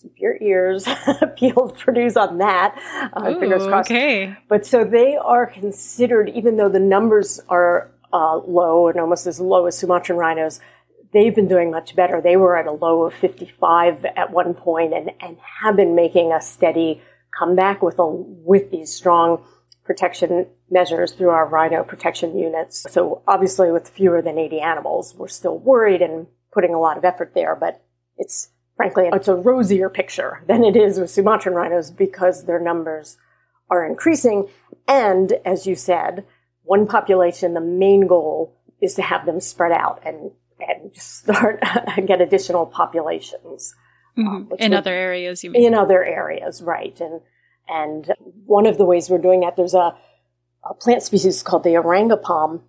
keep 0.03 0.19
your 0.19 0.37
ears 0.41 0.87
peeled 1.37 1.81
for 1.81 1.93
news 1.93 2.17
on 2.17 2.39
that. 2.39 2.77
Uh, 3.13 3.31
Ooh, 3.31 3.41
fingers 3.41 3.65
crossed. 3.67 3.91
Okay. 3.91 4.37
But 4.49 4.67
so 4.67 4.85
they 4.85 5.17
are 5.17 5.47
considered, 5.47 6.29
even 6.31 6.57
though 6.57 6.69
the 6.69 6.81
numbers 6.81 7.41
are 7.49 7.91
uh, 8.13 8.37
low 8.39 8.89
and 8.89 8.99
almost 8.99 9.27
as 9.27 9.41
low 9.41 9.67
as 9.67 9.79
Sumatran 9.79 10.19
rhinos, 10.19 10.61
they've 11.13 11.35
been 11.35 11.49
doing 11.49 11.71
much 11.71 11.95
better. 11.95 12.21
They 12.21 12.37
were 12.37 12.57
at 12.57 12.67
a 12.67 12.73
low 12.73 13.03
of 13.03 13.15
55 13.15 14.05
at 14.05 14.33
one 14.33 14.55
point 14.55 14.95
and, 14.95 15.11
and 15.21 15.37
have 15.63 15.77
been 15.77 15.95
making 15.95 16.33
a 16.33 16.41
steady 16.41 17.03
comeback 17.39 17.83
with 17.83 17.99
a, 17.99 18.07
with 18.07 18.71
these 18.71 18.93
strong 18.93 19.45
protection 19.85 20.47
measures 20.71 21.13
through 21.13 21.31
our 21.31 21.47
rhino 21.47 21.83
protection 21.83 22.39
units. 22.39 22.87
So 22.91 23.23
obviously 23.27 23.71
with 23.71 23.89
fewer 23.89 24.23
than 24.23 24.39
80 24.39 24.61
animals, 24.61 25.15
we're 25.15 25.29
still 25.29 25.59
worried 25.59 26.03
and 26.03 26.27
putting 26.53 26.75
a 26.75 26.81
lot 26.81 26.99
of 26.99 27.05
effort 27.05 27.33
there, 27.35 27.57
but 27.57 27.83
it's 28.17 28.51
frankly, 28.77 29.09
it's 29.13 29.29
a 29.29 29.35
rosier 29.35 29.89
picture 29.89 30.43
than 30.47 30.65
it 30.65 30.77
is 30.77 30.99
with 30.99 31.11
Sumatran 31.11 31.55
rhinos 31.55 31.91
because 31.91 32.45
their 32.45 32.61
numbers 32.61 33.17
are 33.71 33.85
increasing. 33.87 34.49
And 34.87 35.33
as 35.45 35.67
you 35.67 35.75
said, 35.75 36.25
one 36.63 36.87
population, 36.87 37.55
the 37.55 37.61
main 37.61 38.07
goal 38.07 38.57
is 38.81 38.95
to 38.95 39.03
have 39.03 39.27
them 39.27 39.41
spread 39.41 39.73
out 39.73 40.01
and, 40.05 40.31
and 40.69 40.95
start 40.97 41.61
and 41.97 42.07
get 42.07 42.21
additional 42.21 42.67
populations. 42.67 43.75
Mm-hmm. 44.17 44.29
Um, 44.29 44.53
in 44.59 44.71
would, 44.73 44.79
other 44.79 44.95
areas, 44.95 45.43
you 45.43 45.51
mean? 45.51 45.65
In 45.65 45.75
other 45.75 46.05
areas, 46.05 46.63
right. 46.63 46.99
And, 47.01 47.21
and 47.69 48.13
one 48.45 48.67
of 48.67 48.79
the 48.79 48.85
ways 48.85 49.09
we're 49.09 49.19
doing 49.19 49.41
that, 49.41 49.57
there's 49.57 49.75
a, 49.75 49.97
a 50.69 50.75
plant 50.75 51.03
species 51.03 51.43
called 51.43 51.65
the 51.65 51.71
Arenga 51.71 52.21
palm 52.21 52.63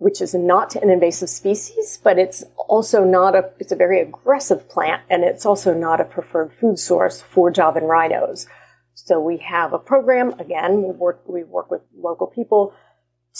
which 0.00 0.22
is 0.22 0.34
not 0.34 0.74
an 0.76 0.88
invasive 0.88 1.28
species, 1.28 2.00
but 2.02 2.18
it's 2.18 2.42
also 2.56 3.04
not 3.04 3.34
a, 3.36 3.50
it's 3.58 3.70
a 3.70 3.76
very 3.76 4.00
aggressive 4.00 4.66
plant 4.66 5.02
and 5.10 5.22
it's 5.22 5.44
also 5.44 5.74
not 5.74 6.00
a 6.00 6.04
preferred 6.04 6.50
food 6.54 6.78
source 6.78 7.20
for 7.20 7.50
Javan 7.50 7.84
rhinos. 7.84 8.46
So 8.94 9.20
we 9.20 9.36
have 9.38 9.74
a 9.74 9.78
program, 9.78 10.30
again, 10.40 10.82
we 10.82 10.90
work, 10.90 11.20
we 11.28 11.44
work 11.44 11.70
with 11.70 11.82
local 11.94 12.28
people 12.28 12.72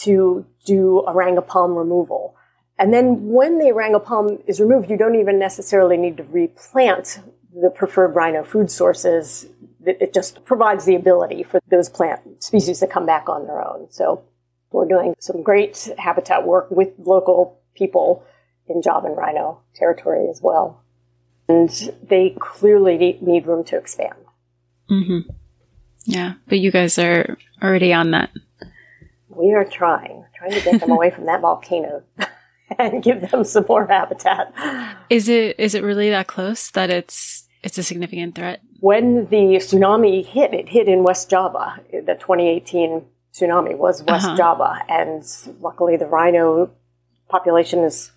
to 0.00 0.44
do 0.66 1.02
Arenga 1.08 1.46
palm 1.46 1.74
removal. 1.74 2.36
And 2.80 2.94
then 2.94 3.28
when 3.28 3.58
the 3.58 3.66
Arenga 3.66 4.02
palm 4.02 4.38
is 4.46 4.58
removed, 4.58 4.90
you 4.90 4.96
don't 4.96 5.14
even 5.14 5.38
necessarily 5.38 5.98
need 5.98 6.16
to 6.16 6.22
replant 6.24 7.20
the 7.54 7.68
preferred 7.68 8.14
rhino 8.16 8.42
food 8.42 8.70
sources. 8.70 9.46
It 9.84 10.14
just 10.14 10.46
provides 10.46 10.86
the 10.86 10.94
ability 10.94 11.42
for 11.42 11.60
those 11.68 11.90
plant 11.90 12.42
species 12.42 12.80
to 12.80 12.86
come 12.86 13.04
back 13.04 13.28
on 13.28 13.46
their 13.46 13.62
own. 13.62 13.88
So 13.90 14.24
we're 14.72 14.88
doing 14.88 15.14
some 15.18 15.42
great 15.42 15.90
habitat 15.98 16.46
work 16.46 16.70
with 16.70 16.88
local 16.98 17.60
people 17.74 18.24
in 18.66 18.80
Javan 18.80 19.12
rhino 19.12 19.60
territory 19.74 20.28
as 20.30 20.40
well. 20.40 20.82
And 21.50 21.68
they 22.02 22.34
clearly 22.38 23.18
need 23.20 23.46
room 23.46 23.62
to 23.64 23.76
expand. 23.76 24.14
Mm-hmm. 24.90 25.30
Yeah, 26.04 26.34
but 26.48 26.60
you 26.60 26.70
guys 26.70 26.98
are 26.98 27.36
already 27.62 27.92
on 27.92 28.12
that. 28.12 28.30
We 29.28 29.52
are 29.52 29.66
trying, 29.66 30.24
trying 30.34 30.52
to 30.52 30.60
get 30.62 30.80
them 30.80 30.90
away 30.90 31.10
from 31.10 31.26
that 31.26 31.42
volcano 31.42 32.04
and 32.78 33.02
give 33.02 33.30
them 33.30 33.44
some 33.44 33.64
more 33.68 33.86
habitat. 33.86 34.52
Is 35.10 35.28
it 35.28 35.58
is 35.58 35.74
it 35.74 35.82
really 35.82 36.10
that 36.10 36.26
close 36.26 36.70
that 36.72 36.90
it's 36.90 37.48
it's 37.62 37.78
a 37.78 37.82
significant 37.82 38.34
threat? 38.34 38.60
When 38.80 39.26
the 39.26 39.58
tsunami 39.58 40.24
hit, 40.24 40.54
it 40.54 40.68
hit 40.68 40.88
in 40.88 41.02
West 41.02 41.28
Java, 41.28 41.80
the 41.92 42.16
2018 42.18 43.04
tsunami 43.34 43.76
was 43.76 44.02
West 44.04 44.26
uh-huh. 44.26 44.36
Java, 44.36 44.78
and 44.88 45.24
luckily 45.60 45.96
the 45.96 46.06
rhino 46.06 46.70
population 47.28 47.80
is 47.80 48.10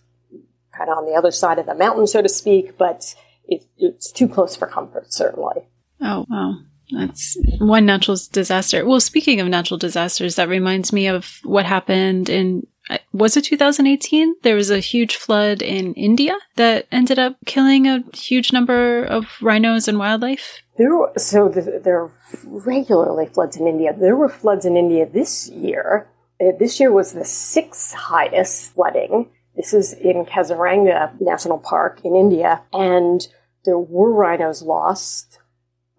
kind 0.76 0.90
of 0.90 0.98
on 0.98 1.06
the 1.06 1.14
other 1.14 1.32
side 1.32 1.60
of 1.60 1.66
the 1.66 1.76
mountain, 1.76 2.08
so 2.08 2.22
to 2.22 2.30
speak, 2.30 2.78
but 2.78 3.16
it, 3.48 3.66
it's 3.78 4.12
too 4.12 4.28
close 4.28 4.56
for 4.56 4.68
comfort, 4.68 5.14
certainly. 5.14 5.68
Oh, 6.02 6.26
wow. 6.30 6.56
That's 6.92 7.38
one 7.60 7.86
natural 7.86 8.18
disaster. 8.32 8.86
Well, 8.86 9.00
speaking 9.00 9.40
of 9.40 9.48
natural 9.48 9.78
disasters, 9.78 10.36
that 10.36 10.50
reminds 10.50 10.92
me 10.92 11.08
of 11.08 11.40
what 11.44 11.66
happened 11.66 12.30
in 12.30 12.68
was 13.12 13.38
it 13.38 13.46
2018? 13.46 14.36
There 14.44 14.56
was 14.56 14.72
a 14.72 14.80
huge 14.80 15.16
flood 15.16 15.62
in 15.62 15.94
India 15.94 16.38
that 16.56 16.88
ended 16.92 17.20
up 17.20 17.38
killing 17.46 17.88
a 17.88 18.04
huge 18.14 18.52
number 18.52 19.04
of 19.04 19.26
rhinos 19.42 19.88
and 19.88 20.00
wildlife. 20.00 20.62
There, 20.78 20.96
were, 20.96 21.12
so 21.18 21.50
the, 21.50 21.82
there 21.84 22.02
are 22.02 22.12
regularly 22.44 23.28
floods 23.28 23.58
in 23.58 23.68
India. 23.68 23.96
There 23.98 24.16
were 24.16 24.30
floods 24.30 24.66
in 24.66 24.76
India 24.76 25.06
this 25.06 25.50
year. 25.50 26.08
Uh, 26.42 26.52
this 26.58 26.80
year 26.80 26.92
was 26.92 27.14
the 27.14 27.26
sixth 27.26 27.94
highest 27.94 28.74
flooding 28.74 29.30
This 29.56 29.74
is 29.74 29.94
in 29.94 30.26
Kaziranga 30.26 31.20
National 31.22 31.60
Park 31.60 32.02
in 32.04 32.16
India, 32.16 32.64
and 32.74 33.26
there 33.66 33.78
were 33.78 34.12
rhinos 34.12 34.64
lost. 34.64 35.40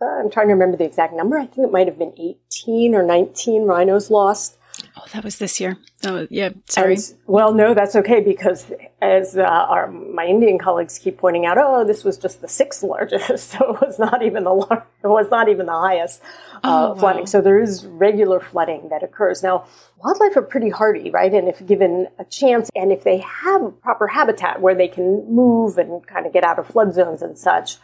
Uh, 0.03 0.07
I'm 0.07 0.31
trying 0.31 0.49
to 0.49 0.55
remember 0.55 0.77
the 0.77 0.85
exact 0.85 1.15
number. 1.15 1.39
I 1.39 1.47
think 1.47 1.69
it 1.69 1.73
might 1.73 1.87
have 1.87 1.99
been 1.99 2.15
18 2.19 2.95
or 2.95 3.05
19 3.05 3.63
rhinos 3.63 4.11
lost. 4.11 4.59
Oh, 4.97 5.05
that 5.13 5.25
was 5.25 5.39
this 5.39 5.61
year. 5.61 5.77
Oh, 6.05 6.29
yeah. 6.31 6.51
Sorry. 6.69 6.97
Well, 7.27 7.53
no, 7.53 7.75
that's 7.75 7.97
okay 7.97 8.21
because 8.21 8.71
as 9.03 9.37
uh, 9.37 9.43
our 9.43 9.91
my 9.91 10.25
Indian 10.25 10.57
colleagues 10.57 10.99
keep 10.99 11.19
pointing 11.19 11.47
out, 11.47 11.59
oh, 11.59 11.85
this 11.85 12.05
was 12.05 12.17
just 12.17 12.41
the 12.41 12.49
sixth 12.49 12.85
largest, 12.85 13.51
so 13.51 13.75
it 13.75 13.81
was 13.81 13.99
not 13.99 14.23
even 14.23 14.45
the 14.45 14.53
lar- 14.53 14.87
it 15.03 15.09
was 15.09 15.29
not 15.31 15.49
even 15.49 15.67
the 15.67 15.73
highest 15.73 16.23
uh, 16.63 16.93
oh, 16.93 16.95
flooding. 16.95 17.23
Wow. 17.23 17.27
So 17.27 17.41
there 17.41 17.61
is 17.61 17.87
regular 17.87 18.39
flooding 18.39 18.89
that 18.91 19.03
occurs 19.03 19.43
now. 19.43 19.67
Wildlife 19.99 20.37
are 20.37 20.43
pretty 20.43 20.71
hardy, 20.71 21.11
right? 21.11 21.33
And 21.33 21.49
if 21.49 21.65
given 21.67 22.07
a 22.21 22.25
chance, 22.25 22.71
and 22.77 22.93
if 22.93 23.03
they 23.03 23.19
have 23.19 23.81
proper 23.83 24.07
habitat 24.07 24.61
where 24.61 24.77
they 24.77 24.89
can 24.89 25.27
move 25.29 25.77
and 25.77 26.07
kind 26.07 26.25
of 26.25 26.33
get 26.33 26.45
out 26.45 26.61
of 26.61 26.69
flood 26.69 26.95
zones 26.95 27.21
and 27.21 27.37
such, 27.37 27.79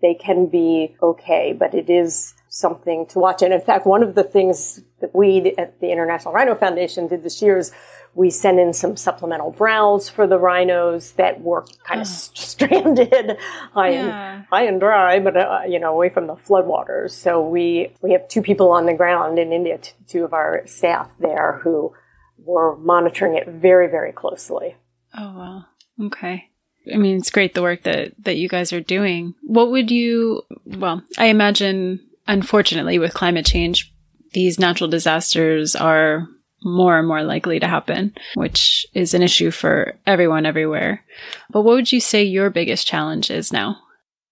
they 0.00 0.14
can 0.14 0.46
be 0.46 0.96
okay. 1.02 1.52
But 1.52 1.74
it 1.74 1.90
is 1.90 2.32
something 2.54 3.04
to 3.04 3.18
watch. 3.18 3.42
And 3.42 3.52
in 3.52 3.60
fact, 3.60 3.84
one 3.84 4.04
of 4.04 4.14
the 4.14 4.22
things 4.22 4.80
that 5.00 5.12
we 5.12 5.54
at 5.58 5.80
the 5.80 5.90
International 5.90 6.32
Rhino 6.32 6.54
Foundation 6.54 7.08
did 7.08 7.24
this 7.24 7.42
year 7.42 7.58
is 7.58 7.72
we 8.14 8.30
sent 8.30 8.60
in 8.60 8.72
some 8.72 8.96
supplemental 8.96 9.50
browse 9.50 10.08
for 10.08 10.28
the 10.28 10.38
rhinos 10.38 11.12
that 11.12 11.40
were 11.40 11.66
kind 11.84 12.00
of 12.00 12.06
oh. 12.06 12.10
stranded 12.34 13.36
high, 13.72 13.90
yeah. 13.90 14.34
and, 14.36 14.46
high 14.46 14.66
and 14.66 14.78
dry, 14.78 15.18
but 15.18 15.36
uh, 15.36 15.62
you 15.68 15.80
know 15.80 15.92
away 15.92 16.10
from 16.10 16.28
the 16.28 16.36
floodwaters. 16.36 17.10
So 17.10 17.42
we 17.42 17.92
we 18.02 18.12
have 18.12 18.28
two 18.28 18.40
people 18.40 18.70
on 18.70 18.86
the 18.86 18.94
ground 18.94 19.40
in 19.40 19.52
India, 19.52 19.78
t- 19.78 19.90
two 20.06 20.24
of 20.24 20.32
our 20.32 20.64
staff 20.64 21.10
there 21.18 21.60
who 21.64 21.92
were 22.38 22.76
monitoring 22.76 23.34
it 23.36 23.48
very 23.48 23.88
very 23.88 24.12
closely. 24.12 24.76
Oh 25.18 25.34
wow, 25.36 25.64
okay. 26.06 26.50
I 26.92 26.98
mean, 26.98 27.16
it's 27.16 27.30
great 27.32 27.54
the 27.54 27.62
work 27.62 27.82
that 27.82 28.12
that 28.20 28.36
you 28.36 28.48
guys 28.48 28.72
are 28.72 28.80
doing. 28.80 29.34
What 29.42 29.72
would 29.72 29.90
you? 29.90 30.42
Well, 30.64 31.02
I 31.18 31.26
imagine 31.26 31.98
unfortunately, 32.26 32.98
with 32.98 33.14
climate 33.14 33.46
change, 33.46 33.92
these 34.32 34.58
natural 34.58 34.90
disasters 34.90 35.76
are 35.76 36.26
more 36.62 36.98
and 36.98 37.06
more 37.06 37.22
likely 37.22 37.60
to 37.60 37.68
happen, 37.68 38.14
which 38.34 38.86
is 38.94 39.14
an 39.14 39.22
issue 39.22 39.50
for 39.50 39.94
everyone 40.06 40.46
everywhere. 40.46 41.04
But 41.50 41.62
what 41.62 41.74
would 41.74 41.92
you 41.92 42.00
say 42.00 42.22
your 42.24 42.50
biggest 42.50 42.86
challenge 42.86 43.30
is 43.30 43.52
now? 43.52 43.76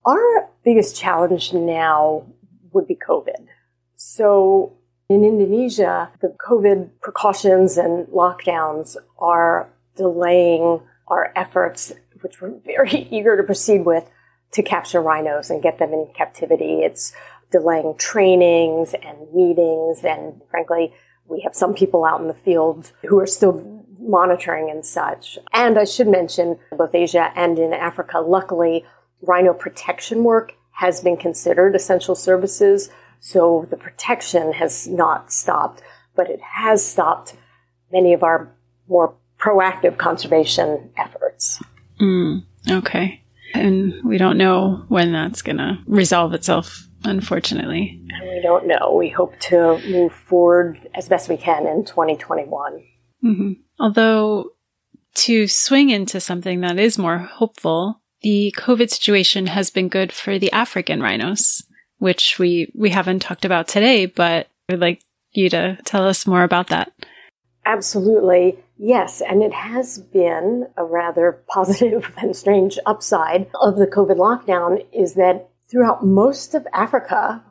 Our 0.05 0.49
biggest 0.65 0.97
challenge 0.97 1.53
now 1.53 2.27
would 2.73 2.89
be 2.89 2.97
COVID. 2.97 3.47
So 3.97 4.77
in 5.09 5.25
Indonesia, 5.25 6.11
the 6.21 6.35
COVID 6.49 6.91
precautions 7.03 7.77
and 7.77 8.07
lockdowns 8.09 8.97
are 9.19 9.71
delaying 9.97 10.81
our 11.09 11.33
efforts, 11.37 11.93
which 12.23 12.41
we're 12.41 12.59
very 12.65 12.91
eager 13.11 13.37
to 13.37 13.43
proceed 13.43 13.85
with, 13.85 14.09
to 14.53 14.63
capture 14.63 15.03
rhinos 15.03 15.51
and 15.51 15.63
get 15.63 15.79
them 15.79 15.93
in 15.93 16.09
captivity. 16.17 16.81
It's 16.81 17.13
delaying 17.53 17.95
trainings 17.99 18.95
and 18.95 19.19
meetings. 19.33 20.05
And 20.05 20.41
frankly, 20.51 20.93
we 21.29 21.41
have 21.43 21.55
some 21.55 21.75
people 21.75 22.05
out 22.05 22.21
in 22.21 22.29
the 22.29 22.35
field 22.35 22.91
who 23.07 23.19
are 23.21 23.27
still 23.27 23.85
monitoring 24.01 24.71
and 24.71 24.85
such. 24.85 25.39
And 25.53 25.79
I 25.79 25.85
should 25.85 26.09
mention 26.09 26.59
both 26.77 26.95
Asia 26.95 27.31
and 27.37 27.59
in 27.59 27.73
Africa, 27.73 28.19
luckily, 28.19 28.85
rhino 29.21 29.55
protection 29.55 30.25
work 30.25 30.55
has 30.73 31.01
been 31.01 31.17
considered 31.17 31.77
essential 31.77 32.15
services. 32.15 32.91
So 33.21 33.69
the 33.71 33.77
protection 33.77 34.53
has 34.55 34.89
not 34.89 35.33
stopped, 35.33 35.83
but 36.17 36.29
it 36.29 36.41
has 36.41 36.85
stopped 36.85 37.37
many 37.93 38.13
of 38.13 38.25
our 38.25 38.53
more 38.89 39.15
proactive 39.39 39.97
conservation 39.99 40.91
efforts. 40.97 41.63
Mm, 42.01 42.45
okay. 42.69 43.23
And 43.55 43.95
we 44.05 44.19
don't 44.19 44.39
know 44.39 44.85
when 44.89 45.13
that's 45.13 45.43
going 45.43 45.59
to 45.59 45.79
resolve 45.87 46.33
itself 46.33 46.89
unfortunately. 47.05 48.01
And 48.11 48.29
we 48.29 48.41
don't 48.43 48.67
know. 48.67 48.95
We 48.95 49.09
hope 49.09 49.39
to 49.41 49.81
move 49.89 50.13
forward 50.13 50.89
as 50.95 51.09
best 51.09 51.29
we 51.29 51.37
can 51.37 51.67
in 51.67 51.85
2021. 51.85 52.85
Mm-hmm. 53.25 53.53
Although, 53.79 54.51
to 55.15 55.47
swing 55.47 55.91
into 55.91 56.21
something 56.21 56.61
that 56.61 56.79
is 56.79 56.99
more 56.99 57.19
hopeful, 57.19 58.01
the 58.23 58.55
COVID 58.57 58.91
situation 58.91 59.47
has 59.47 59.71
been 59.71 59.89
good 59.89 60.13
for 60.13 60.39
the 60.39 60.53
African 60.53 61.01
rhinos, 61.01 61.65
which 61.99 62.39
we, 62.39 62.71
we 62.75 62.91
haven't 62.91 63.21
talked 63.21 63.45
about 63.45 63.69
today, 63.69 64.07
but 64.07 64.49
I'd 64.69 64.81
like 64.81 65.03
you 65.33 65.49
to 65.51 65.79
tell 65.85 66.07
us 66.07 66.27
more 66.27 66.43
about 66.43 66.69
that. 66.69 66.93
Absolutely. 67.65 68.59
Yes, 68.77 69.21
and 69.21 69.43
it 69.43 69.53
has 69.53 69.99
been 69.99 70.67
a 70.77 70.85
rather 70.85 71.43
positive 71.49 72.13
and 72.17 72.35
strange 72.35 72.79
upside 72.87 73.49
of 73.61 73.77
the 73.77 73.87
COVID 73.87 74.17
lockdown 74.17 74.85
is 74.93 75.15
that 75.15 75.49
Throughout 75.73 76.05
most 76.05 76.55
of 76.55 76.67
Africa, 76.75 77.43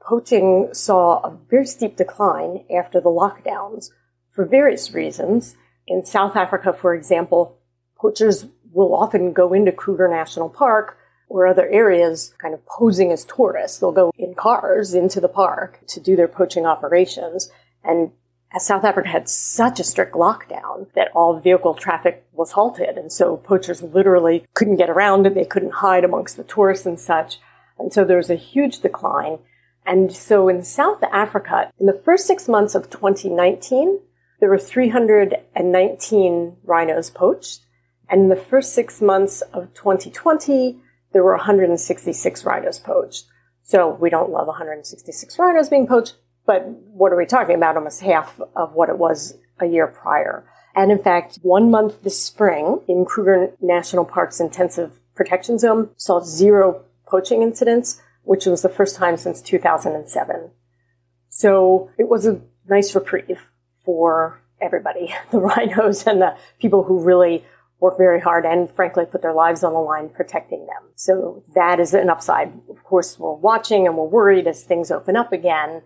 poaching 0.00 0.68
saw 0.72 1.18
a 1.18 1.36
very 1.50 1.66
steep 1.66 1.96
decline 1.96 2.64
after 2.72 3.00
the 3.00 3.10
lockdowns 3.10 3.90
for 4.30 4.44
various 4.44 4.92
reasons. 4.92 5.56
In 5.88 6.06
South 6.06 6.36
Africa, 6.36 6.72
for 6.72 6.94
example, 6.94 7.58
poachers 7.96 8.46
will 8.72 8.94
often 8.94 9.32
go 9.32 9.52
into 9.52 9.72
Kruger 9.72 10.06
National 10.06 10.48
Park 10.48 10.98
or 11.28 11.48
other 11.48 11.68
areas 11.68 12.32
kind 12.38 12.54
of 12.54 12.64
posing 12.64 13.10
as 13.10 13.24
tourists. 13.24 13.80
They'll 13.80 13.90
go 13.90 14.12
in 14.16 14.36
cars 14.36 14.94
into 14.94 15.20
the 15.20 15.28
park 15.28 15.80
to 15.88 15.98
do 15.98 16.14
their 16.14 16.28
poaching 16.28 16.66
operations. 16.66 17.50
And 17.82 18.12
as 18.54 18.64
South 18.64 18.84
Africa 18.84 19.08
had 19.08 19.28
such 19.28 19.80
a 19.80 19.84
strict 19.84 20.14
lockdown 20.14 20.86
that 20.94 21.10
all 21.12 21.40
vehicle 21.40 21.74
traffic 21.74 22.24
was 22.30 22.52
halted. 22.52 22.96
And 22.96 23.10
so 23.10 23.36
poachers 23.36 23.82
literally 23.82 24.46
couldn't 24.54 24.76
get 24.76 24.90
around 24.90 25.26
and 25.26 25.36
they 25.36 25.44
couldn't 25.44 25.72
hide 25.72 26.04
amongst 26.04 26.36
the 26.36 26.44
tourists 26.44 26.86
and 26.86 27.00
such. 27.00 27.40
And 27.78 27.92
so 27.92 28.04
there 28.04 28.16
was 28.16 28.30
a 28.30 28.36
huge 28.36 28.80
decline. 28.80 29.38
And 29.86 30.12
so 30.12 30.48
in 30.48 30.62
South 30.62 31.02
Africa, 31.02 31.70
in 31.78 31.86
the 31.86 32.00
first 32.04 32.26
six 32.26 32.48
months 32.48 32.74
of 32.74 32.90
2019, 32.90 34.00
there 34.40 34.48
were 34.48 34.58
319 34.58 36.56
rhinos 36.64 37.10
poached. 37.10 37.60
And 38.08 38.22
in 38.22 38.28
the 38.28 38.36
first 38.36 38.74
six 38.74 39.00
months 39.00 39.42
of 39.52 39.72
2020, 39.74 40.80
there 41.12 41.22
were 41.22 41.36
166 41.36 42.44
rhinos 42.44 42.78
poached. 42.78 43.24
So 43.62 43.88
we 43.88 44.10
don't 44.10 44.30
love 44.30 44.46
166 44.46 45.38
rhinos 45.38 45.70
being 45.70 45.86
poached, 45.86 46.16
but 46.44 46.66
what 46.66 47.12
are 47.12 47.16
we 47.16 47.24
talking 47.24 47.56
about? 47.56 47.76
Almost 47.76 48.02
half 48.02 48.38
of 48.54 48.74
what 48.74 48.90
it 48.90 48.98
was 48.98 49.38
a 49.58 49.66
year 49.66 49.86
prior. 49.86 50.44
And 50.74 50.90
in 50.90 50.98
fact, 50.98 51.38
one 51.42 51.70
month 51.70 52.02
this 52.02 52.22
spring 52.22 52.80
in 52.88 53.04
Kruger 53.04 53.52
National 53.62 54.04
Park's 54.04 54.40
intensive 54.40 55.00
protection 55.14 55.58
zone 55.58 55.90
saw 55.96 56.20
zero 56.20 56.84
poaching 57.06 57.42
incidents, 57.42 58.00
which 58.22 58.46
was 58.46 58.62
the 58.62 58.68
first 58.68 58.96
time 58.96 59.16
since 59.16 59.42
2007. 59.42 60.50
So 61.28 61.90
it 61.98 62.08
was 62.08 62.26
a 62.26 62.40
nice 62.68 62.94
reprieve 62.94 63.40
for 63.84 64.40
everybody, 64.60 65.14
the 65.30 65.40
rhinos 65.40 66.06
and 66.06 66.20
the 66.20 66.36
people 66.58 66.84
who 66.84 67.00
really 67.00 67.44
work 67.80 67.98
very 67.98 68.20
hard 68.20 68.46
and 68.46 68.70
frankly 68.70 69.04
put 69.04 69.20
their 69.20 69.34
lives 69.34 69.62
on 69.62 69.72
the 69.72 69.78
line 69.78 70.08
protecting 70.08 70.66
them. 70.66 70.90
So 70.94 71.44
that 71.54 71.80
is 71.80 71.92
an 71.92 72.08
upside. 72.08 72.52
Of 72.70 72.82
course, 72.84 73.18
we're 73.18 73.34
watching 73.34 73.86
and 73.86 73.96
we're 73.96 74.04
worried 74.04 74.46
as 74.46 74.62
things 74.62 74.90
open 74.90 75.16
up 75.16 75.32
again. 75.32 75.82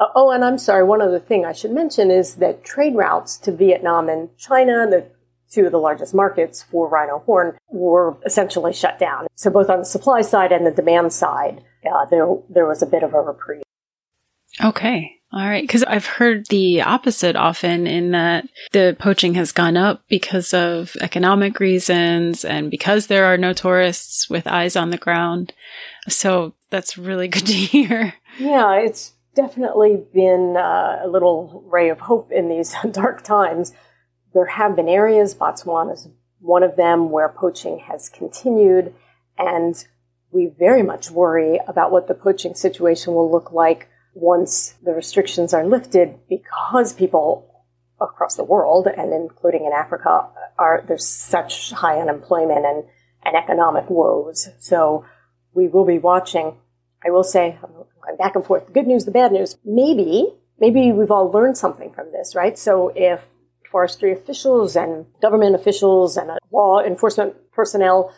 Uh, 0.00 0.06
oh, 0.14 0.30
and 0.30 0.44
I'm 0.44 0.58
sorry, 0.58 0.82
one 0.82 1.02
other 1.02 1.20
thing 1.20 1.44
I 1.44 1.52
should 1.52 1.72
mention 1.72 2.10
is 2.10 2.36
that 2.36 2.64
trade 2.64 2.96
routes 2.96 3.36
to 3.38 3.52
Vietnam 3.52 4.08
and 4.08 4.36
China, 4.38 4.88
the 4.90 5.06
two 5.50 5.66
of 5.66 5.72
the 5.72 5.78
largest 5.78 6.14
markets 6.14 6.62
for 6.62 6.88
rhino 6.88 7.18
horn 7.20 7.56
were 7.68 8.16
essentially 8.24 8.72
shut 8.72 8.98
down. 8.98 9.26
So 9.34 9.50
both 9.50 9.68
on 9.68 9.80
the 9.80 9.84
supply 9.84 10.22
side 10.22 10.52
and 10.52 10.66
the 10.66 10.70
demand 10.70 11.12
side, 11.12 11.62
uh, 11.84 12.06
there 12.06 12.26
there 12.48 12.66
was 12.66 12.82
a 12.82 12.86
bit 12.86 13.02
of 13.02 13.14
a 13.14 13.20
reprieve. 13.20 13.62
Okay. 14.62 15.16
All 15.32 15.48
right. 15.48 15.62
Because 15.62 15.84
I've 15.84 16.06
heard 16.06 16.46
the 16.46 16.82
opposite 16.82 17.36
often 17.36 17.86
in 17.86 18.10
that 18.10 18.48
the 18.72 18.96
poaching 18.98 19.34
has 19.34 19.52
gone 19.52 19.76
up 19.76 20.02
because 20.08 20.52
of 20.52 20.96
economic 21.00 21.60
reasons 21.60 22.44
and 22.44 22.68
because 22.68 23.06
there 23.06 23.26
are 23.26 23.36
no 23.36 23.52
tourists 23.52 24.28
with 24.28 24.48
eyes 24.48 24.74
on 24.74 24.90
the 24.90 24.98
ground. 24.98 25.52
So 26.08 26.54
that's 26.70 26.98
really 26.98 27.28
good 27.28 27.46
to 27.46 27.52
hear. 27.52 28.14
Yeah, 28.40 28.74
it's 28.74 29.12
definitely 29.36 30.02
been 30.12 30.56
uh, 30.56 31.02
a 31.04 31.08
little 31.08 31.64
ray 31.70 31.90
of 31.90 32.00
hope 32.00 32.32
in 32.32 32.48
these 32.48 32.74
dark 32.90 33.22
times 33.22 33.72
there 34.34 34.46
have 34.46 34.76
been 34.76 34.88
areas, 34.88 35.34
Botswana 35.34 35.94
is 35.94 36.08
one 36.40 36.62
of 36.62 36.76
them, 36.76 37.10
where 37.10 37.28
poaching 37.28 37.80
has 37.80 38.08
continued, 38.08 38.94
and 39.38 39.84
we 40.30 40.46
very 40.58 40.82
much 40.82 41.10
worry 41.10 41.58
about 41.66 41.90
what 41.90 42.08
the 42.08 42.14
poaching 42.14 42.54
situation 42.54 43.14
will 43.14 43.30
look 43.30 43.52
like 43.52 43.88
once 44.14 44.74
the 44.82 44.92
restrictions 44.92 45.52
are 45.52 45.66
lifted 45.66 46.18
because 46.28 46.92
people 46.92 47.46
across 48.00 48.36
the 48.36 48.44
world 48.44 48.86
and 48.86 49.12
including 49.12 49.64
in 49.64 49.72
Africa 49.72 50.26
are 50.58 50.82
there's 50.86 51.06
such 51.06 51.72
high 51.72 51.98
unemployment 51.98 52.64
and, 52.64 52.84
and 53.24 53.36
economic 53.36 53.90
woes. 53.90 54.48
So 54.58 55.04
we 55.52 55.68
will 55.68 55.84
be 55.84 55.98
watching. 55.98 56.56
I 57.04 57.10
will 57.10 57.24
say, 57.24 57.58
I'm 57.62 57.72
going 57.72 58.16
back 58.18 58.36
and 58.36 58.44
forth, 58.44 58.66
the 58.66 58.72
good 58.72 58.86
news, 58.86 59.04
the 59.04 59.10
bad 59.10 59.32
news. 59.32 59.58
Maybe, 59.64 60.34
maybe 60.58 60.92
we've 60.92 61.10
all 61.10 61.30
learned 61.30 61.56
something 61.56 61.92
from 61.92 62.12
this, 62.12 62.34
right? 62.34 62.58
So 62.58 62.92
if 62.94 63.26
forestry 63.70 64.12
officials 64.12 64.76
and 64.76 65.06
government 65.22 65.54
officials 65.54 66.16
and 66.16 66.30
law 66.52 66.80
enforcement 66.80 67.34
personnel, 67.52 68.12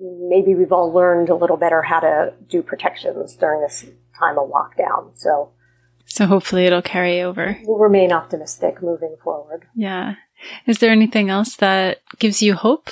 maybe 0.00 0.54
we've 0.54 0.72
all 0.72 0.92
learned 0.92 1.28
a 1.28 1.34
little 1.34 1.56
better 1.56 1.82
how 1.82 2.00
to 2.00 2.32
do 2.48 2.62
protections 2.62 3.36
during 3.36 3.60
this 3.60 3.86
time 4.18 4.38
of 4.38 4.50
lockdown. 4.50 5.10
So, 5.14 5.50
so 6.06 6.26
hopefully 6.26 6.66
it'll 6.66 6.82
carry 6.82 7.22
over. 7.22 7.58
We'll 7.64 7.78
remain 7.78 8.12
optimistic 8.12 8.82
moving 8.82 9.16
forward. 9.22 9.66
Yeah. 9.74 10.14
Is 10.66 10.78
there 10.78 10.90
anything 10.90 11.30
else 11.30 11.56
that 11.56 11.98
gives 12.18 12.42
you 12.42 12.54
hope 12.54 12.90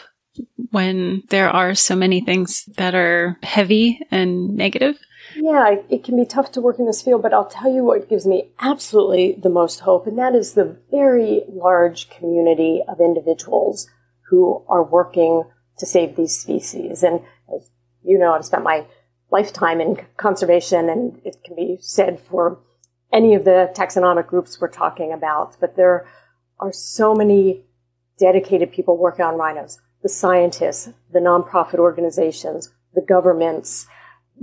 when 0.70 1.22
there 1.29 1.48
are 1.48 1.74
so 1.74 1.94
many 1.94 2.20
things 2.20 2.64
that 2.77 2.94
are 2.94 3.38
heavy 3.42 4.00
and 4.11 4.57
negative? 4.57 4.96
Yeah, 5.36 5.76
it 5.88 6.04
can 6.04 6.16
be 6.16 6.24
tough 6.24 6.52
to 6.52 6.60
work 6.60 6.78
in 6.78 6.86
this 6.86 7.02
field, 7.02 7.22
but 7.22 7.32
I'll 7.32 7.48
tell 7.48 7.72
you 7.72 7.82
what 7.82 8.08
gives 8.08 8.26
me 8.26 8.50
absolutely 8.60 9.38
the 9.40 9.50
most 9.50 9.80
hope, 9.80 10.06
and 10.06 10.18
that 10.18 10.34
is 10.34 10.54
the 10.54 10.76
very 10.90 11.42
large 11.48 12.08
community 12.10 12.82
of 12.86 13.00
individuals 13.00 13.88
who 14.28 14.64
are 14.68 14.82
working 14.82 15.44
to 15.78 15.86
save 15.86 16.16
these 16.16 16.36
species. 16.36 17.02
And 17.02 17.20
as 17.54 17.70
you 18.04 18.18
know, 18.18 18.32
I've 18.32 18.44
spent 18.44 18.62
my 18.62 18.86
lifetime 19.30 19.80
in 19.80 19.96
conservation, 20.16 20.88
and 20.88 21.20
it 21.24 21.36
can 21.44 21.56
be 21.56 21.78
said 21.80 22.20
for 22.20 22.60
any 23.12 23.34
of 23.34 23.44
the 23.44 23.72
taxonomic 23.74 24.26
groups 24.26 24.60
we're 24.60 24.68
talking 24.68 25.12
about, 25.12 25.56
but 25.60 25.76
there 25.76 26.06
are 26.60 26.72
so 26.72 27.14
many 27.14 27.64
dedicated 28.18 28.72
people 28.72 28.96
working 28.96 29.24
on 29.24 29.36
rhinos 29.36 29.80
the 30.02 30.08
scientists, 30.10 30.90
the 31.12 31.18
nonprofit 31.18 31.78
organizations, 31.78 32.70
the 32.94 33.00
governments, 33.00 33.86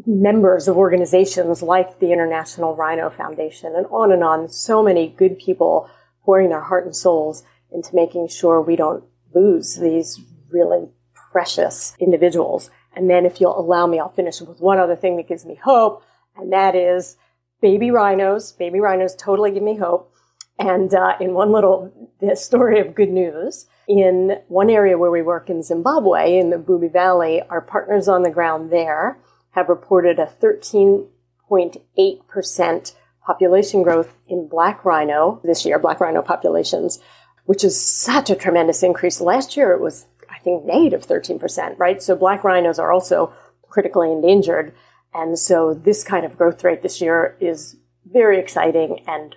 members 0.06 0.68
of 0.68 0.78
organizations 0.78 1.62
like 1.62 2.00
the 2.00 2.12
International 2.12 2.76
Rhino 2.76 3.10
Foundation, 3.10 3.76
and 3.76 3.86
on 3.88 4.12
and 4.12 4.24
on. 4.24 4.50
So 4.50 4.82
many 4.82 5.10
good 5.10 5.38
people 5.38 5.90
pouring 6.24 6.50
their 6.50 6.62
heart 6.62 6.86
and 6.86 6.96
souls 6.96 7.44
into 7.72 7.96
making 7.96 8.28
sure 8.28 8.62
we 8.62 8.76
don't 8.76 9.04
lose 9.34 9.76
these 9.76 10.20
really 10.50 10.88
precious 11.32 11.96
individuals. 12.00 12.70
And 12.96 13.10
then, 13.10 13.26
if 13.26 13.40
you'll 13.40 13.60
allow 13.60 13.88
me, 13.88 14.00
I'll 14.00 14.12
finish 14.12 14.42
with 14.42 14.60
one 14.60 14.80
other 14.80 14.96
thing 14.96 15.18
that 15.18 15.28
gives 15.28 15.46
me 15.46 15.56
hope, 15.56 16.04
and 16.36 16.52
that 16.52 16.76
is 16.76 17.18
baby 17.62 17.92
rhinos. 17.92 18.52
Baby 18.52 18.80
rhinos 18.80 19.16
totally 19.16 19.52
give 19.52 19.64
me 19.64 19.78
hope. 19.78 20.14
And 20.60 20.94
uh, 20.94 21.16
in 21.20 21.34
one 21.34 21.52
little 21.52 21.92
story 22.36 22.80
of 22.80 22.96
good 22.96 23.10
news, 23.10 23.66
in 23.88 24.38
one 24.48 24.70
area 24.70 24.98
where 24.98 25.12
we 25.12 25.22
work 25.22 25.50
in 25.50 25.64
Zimbabwe, 25.64 26.38
in 26.38 26.50
the 26.50 26.58
Bubye 26.58 26.92
Valley, 26.92 27.42
our 27.50 27.62
partners 27.62 28.08
on 28.08 28.24
the 28.24 28.30
ground 28.30 28.72
there 28.72 29.18
have 29.52 29.70
reported 29.70 30.20
a 30.20 30.34
13.8% 30.42 32.94
population 33.26 33.84
growth 33.84 34.14
in 34.28 34.48
black 34.48 34.84
rhino 34.84 35.40
this 35.44 35.66
year, 35.66 35.80
black 35.80 36.00
rhino 36.00 36.22
populations, 36.22 37.00
which 37.46 37.64
is 37.64 37.80
such 37.80 38.30
a 38.30 38.36
tremendous 38.36 38.84
increase. 38.84 39.22
Last 39.22 39.56
year 39.56 39.72
it 39.74 39.80
was, 39.80 40.08
I 40.30 40.40
think, 40.40 40.66
negative 40.66 41.06
13%, 41.06 41.78
right? 41.78 42.02
So 42.02 42.16
black 42.16 42.44
rhinos 42.44 42.80
are 42.80 42.92
also 42.92 43.34
critically 43.70 44.12
endangered. 44.12 44.74
And 45.14 45.38
so 45.38 45.74
this 45.74 46.04
kind 46.04 46.26
of 46.26 46.38
growth 46.38 46.64
rate 46.64 46.82
this 46.82 47.02
year 47.02 47.38
is 47.40 47.76
very 48.06 48.40
exciting 48.40 49.04
and. 49.08 49.36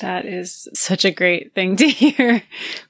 That 0.00 0.24
is 0.24 0.68
such 0.74 1.04
a 1.04 1.10
great 1.10 1.54
thing 1.54 1.76
to 1.76 1.88
hear 1.88 2.42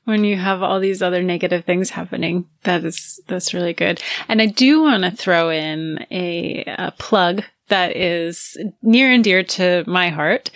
when 0.05 0.25
you 0.25 0.37
have 0.37 0.63
all 0.63 0.81
these 0.81 1.03
other 1.03 1.23
negative 1.23 1.65
things 1.65 1.91
happening. 1.91 2.47
That 2.65 2.85
is, 2.85 3.21
that's 3.27 3.55
really 3.55 3.75
good. 3.75 4.01
And 4.29 4.41
I 4.43 4.47
do 4.47 4.83
want 4.83 5.05
to 5.05 5.11
throw 5.11 5.51
in 5.51 6.07
a, 6.11 6.65
a 6.67 6.93
plug 6.99 7.43
that 7.69 7.97
is 7.97 8.57
near 8.83 9.11
and 9.11 9.23
dear 9.23 9.43
to 9.43 9.85
my 9.87 10.09
heart. 10.09 10.51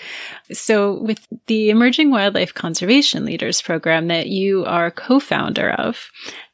So 0.50 1.00
with 1.02 1.26
the 1.46 1.70
Emerging 1.70 2.10
Wildlife 2.10 2.54
Conservation 2.54 3.24
Leaders 3.24 3.60
program 3.62 4.08
that 4.08 4.28
you 4.28 4.64
are 4.64 4.90
co-founder 4.90 5.70
of, 5.72 6.10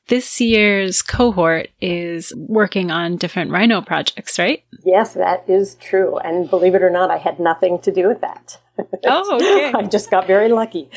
this 0.08 0.40
year's 0.40 1.02
cohort 1.02 1.68
is 1.80 2.32
working 2.36 2.90
on 2.90 3.16
different 3.16 3.50
rhino 3.50 3.82
projects, 3.82 4.38
right? 4.38 4.64
Yes, 4.84 5.14
that 5.14 5.48
is 5.48 5.74
true. 5.76 6.18
And 6.18 6.48
believe 6.48 6.74
it 6.74 6.82
or 6.82 6.90
not, 6.90 7.10
I 7.10 7.18
had 7.18 7.38
nothing 7.38 7.78
to 7.80 7.92
do 7.92 8.08
with 8.08 8.20
that. 8.22 8.58
Oh, 9.06 9.36
okay. 9.36 9.72
I 9.74 9.82
just 9.84 10.10
got 10.10 10.26
very 10.26 10.48
lucky. 10.48 10.90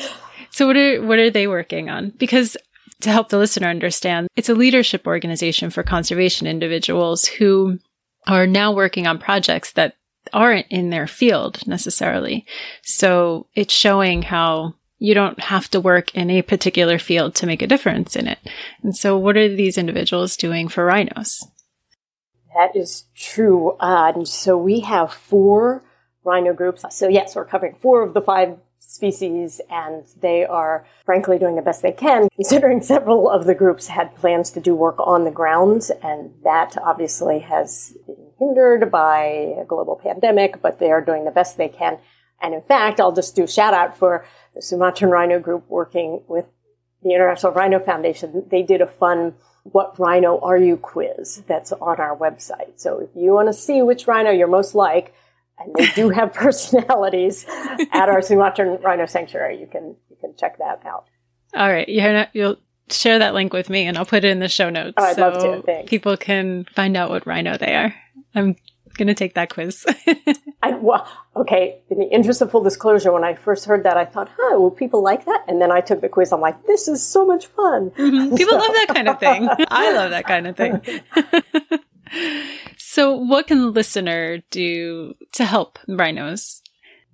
So 0.50 0.66
what 0.66 0.76
are 0.76 1.02
what 1.02 1.18
are 1.18 1.30
they 1.30 1.46
working 1.46 1.88
on? 1.90 2.10
Because 2.10 2.56
to 3.00 3.10
help 3.10 3.28
the 3.28 3.38
listener 3.38 3.68
understand, 3.68 4.28
it's 4.36 4.48
a 4.48 4.54
leadership 4.54 5.06
organization 5.06 5.70
for 5.70 5.82
conservation 5.82 6.46
individuals 6.46 7.26
who 7.26 7.78
are 8.26 8.46
now 8.46 8.72
working 8.72 9.06
on 9.06 9.18
projects 9.18 9.72
that 9.72 9.96
aren't 10.32 10.66
in 10.70 10.90
their 10.90 11.06
field 11.06 11.66
necessarily. 11.66 12.46
So 12.82 13.48
it's 13.54 13.74
showing 13.74 14.22
how 14.22 14.74
you 14.98 15.14
don't 15.14 15.40
have 15.40 15.68
to 15.70 15.80
work 15.80 16.14
in 16.14 16.30
a 16.30 16.42
particular 16.42 16.98
field 16.98 17.34
to 17.34 17.46
make 17.46 17.60
a 17.60 17.66
difference 17.66 18.14
in 18.14 18.28
it. 18.28 18.38
And 18.84 18.96
so 18.96 19.18
what 19.18 19.36
are 19.36 19.48
these 19.48 19.76
individuals 19.76 20.36
doing 20.36 20.68
for 20.68 20.84
rhinos? 20.84 21.44
That 22.54 22.76
is 22.76 23.06
true. 23.16 23.72
Uh, 23.80 24.12
and 24.14 24.28
so 24.28 24.56
we 24.56 24.80
have 24.80 25.12
four 25.12 25.82
rhino 26.24 26.52
groups. 26.52 26.84
So 26.90 27.08
yes, 27.08 27.34
we're 27.34 27.44
covering 27.44 27.76
four 27.80 28.02
of 28.02 28.14
the 28.14 28.20
five 28.20 28.58
species 28.78 29.60
and 29.70 30.04
they 30.20 30.44
are 30.44 30.86
frankly 31.04 31.38
doing 31.38 31.56
the 31.56 31.62
best 31.62 31.82
they 31.82 31.92
can 31.92 32.28
considering 32.36 32.82
several 32.82 33.30
of 33.30 33.46
the 33.46 33.54
groups 33.54 33.86
had 33.86 34.14
plans 34.16 34.50
to 34.50 34.60
do 34.60 34.74
work 34.74 34.96
on 34.98 35.24
the 35.24 35.30
ground 35.30 35.88
and 36.02 36.32
that 36.44 36.76
obviously 36.82 37.38
has 37.38 37.96
been 38.06 38.16
hindered 38.38 38.90
by 38.90 39.54
a 39.60 39.64
global 39.64 39.96
pandemic, 39.96 40.60
but 40.60 40.78
they 40.78 40.90
are 40.90 41.00
doing 41.00 41.24
the 41.24 41.30
best 41.30 41.56
they 41.56 41.68
can. 41.68 41.98
And 42.40 42.54
in 42.54 42.62
fact, 42.62 43.00
I'll 43.00 43.12
just 43.12 43.36
do 43.36 43.46
shout 43.46 43.72
out 43.72 43.96
for 43.96 44.24
the 44.54 44.60
Sumatran 44.60 45.10
Rhino 45.10 45.38
Group 45.38 45.64
working 45.68 46.22
with 46.26 46.44
the 47.02 47.14
International 47.14 47.52
Rhino 47.52 47.78
Foundation. 47.78 48.44
They 48.50 48.62
did 48.62 48.80
a 48.80 48.86
fun 48.86 49.34
what 49.64 49.98
rhino 49.98 50.40
are 50.40 50.56
you 50.56 50.76
quiz 50.76 51.42
that's 51.46 51.72
on 51.72 52.00
our 52.00 52.16
website. 52.16 52.80
So 52.80 52.98
if 52.98 53.10
you 53.14 53.32
want 53.32 53.48
to 53.48 53.52
see 53.52 53.80
which 53.80 54.08
rhino 54.08 54.30
you're 54.30 54.48
most 54.48 54.74
like, 54.74 55.14
and 55.58 55.74
they 55.74 55.88
do 55.94 56.08
have 56.10 56.32
personalities 56.34 57.46
at 57.92 58.08
our 58.08 58.22
Sumatran 58.22 58.80
Rhino 58.82 59.06
Sanctuary. 59.06 59.60
You 59.60 59.66
can 59.66 59.96
you 60.10 60.16
can 60.20 60.34
check 60.38 60.58
that 60.58 60.82
out. 60.86 61.06
All 61.54 61.68
right, 61.68 61.88
you 61.88 62.24
you'll 62.32 62.56
share 62.90 63.18
that 63.18 63.34
link 63.34 63.52
with 63.52 63.70
me, 63.70 63.86
and 63.86 63.96
I'll 63.96 64.06
put 64.06 64.24
it 64.24 64.30
in 64.30 64.38
the 64.38 64.48
show 64.48 64.70
notes. 64.70 64.94
Oh, 64.96 65.04
I'd 65.04 65.16
so 65.16 65.28
love 65.28 65.42
to. 65.42 65.62
Thanks. 65.62 65.90
People 65.90 66.16
can 66.16 66.64
find 66.74 66.96
out 66.96 67.10
what 67.10 67.26
rhino 67.26 67.56
they 67.56 67.74
are. 67.74 67.94
I'm 68.34 68.56
going 68.96 69.08
to 69.08 69.14
take 69.14 69.34
that 69.34 69.50
quiz. 69.50 69.86
I, 70.62 70.72
well, 70.72 71.08
okay. 71.36 71.80
In 71.90 71.98
the 71.98 72.06
interest 72.06 72.40
of 72.40 72.50
full 72.50 72.62
disclosure, 72.62 73.12
when 73.12 73.24
I 73.24 73.34
first 73.34 73.64
heard 73.64 73.84
that, 73.84 73.96
I 73.96 74.04
thought, 74.04 74.30
"Huh, 74.36 74.58
will 74.58 74.70
people 74.70 75.02
like 75.02 75.24
that?" 75.24 75.44
And 75.48 75.60
then 75.60 75.72
I 75.72 75.80
took 75.80 76.00
the 76.00 76.08
quiz. 76.08 76.32
I'm 76.32 76.40
like, 76.40 76.66
"This 76.66 76.88
is 76.88 77.06
so 77.06 77.26
much 77.26 77.46
fun." 77.46 77.90
Mm-hmm. 77.90 78.36
People 78.36 78.52
so. 78.52 78.58
love 78.58 78.72
that 78.72 78.88
kind 78.88 79.08
of 79.08 79.18
thing. 79.18 79.48
I 79.68 79.92
love 79.92 80.10
that 80.10 80.26
kind 80.26 80.46
of 80.46 80.56
thing. 80.56 80.80
So, 82.94 83.14
what 83.16 83.46
can 83.46 83.58
the 83.58 83.70
listener 83.70 84.42
do 84.50 85.14
to 85.32 85.46
help 85.46 85.78
rhinos? 85.88 86.60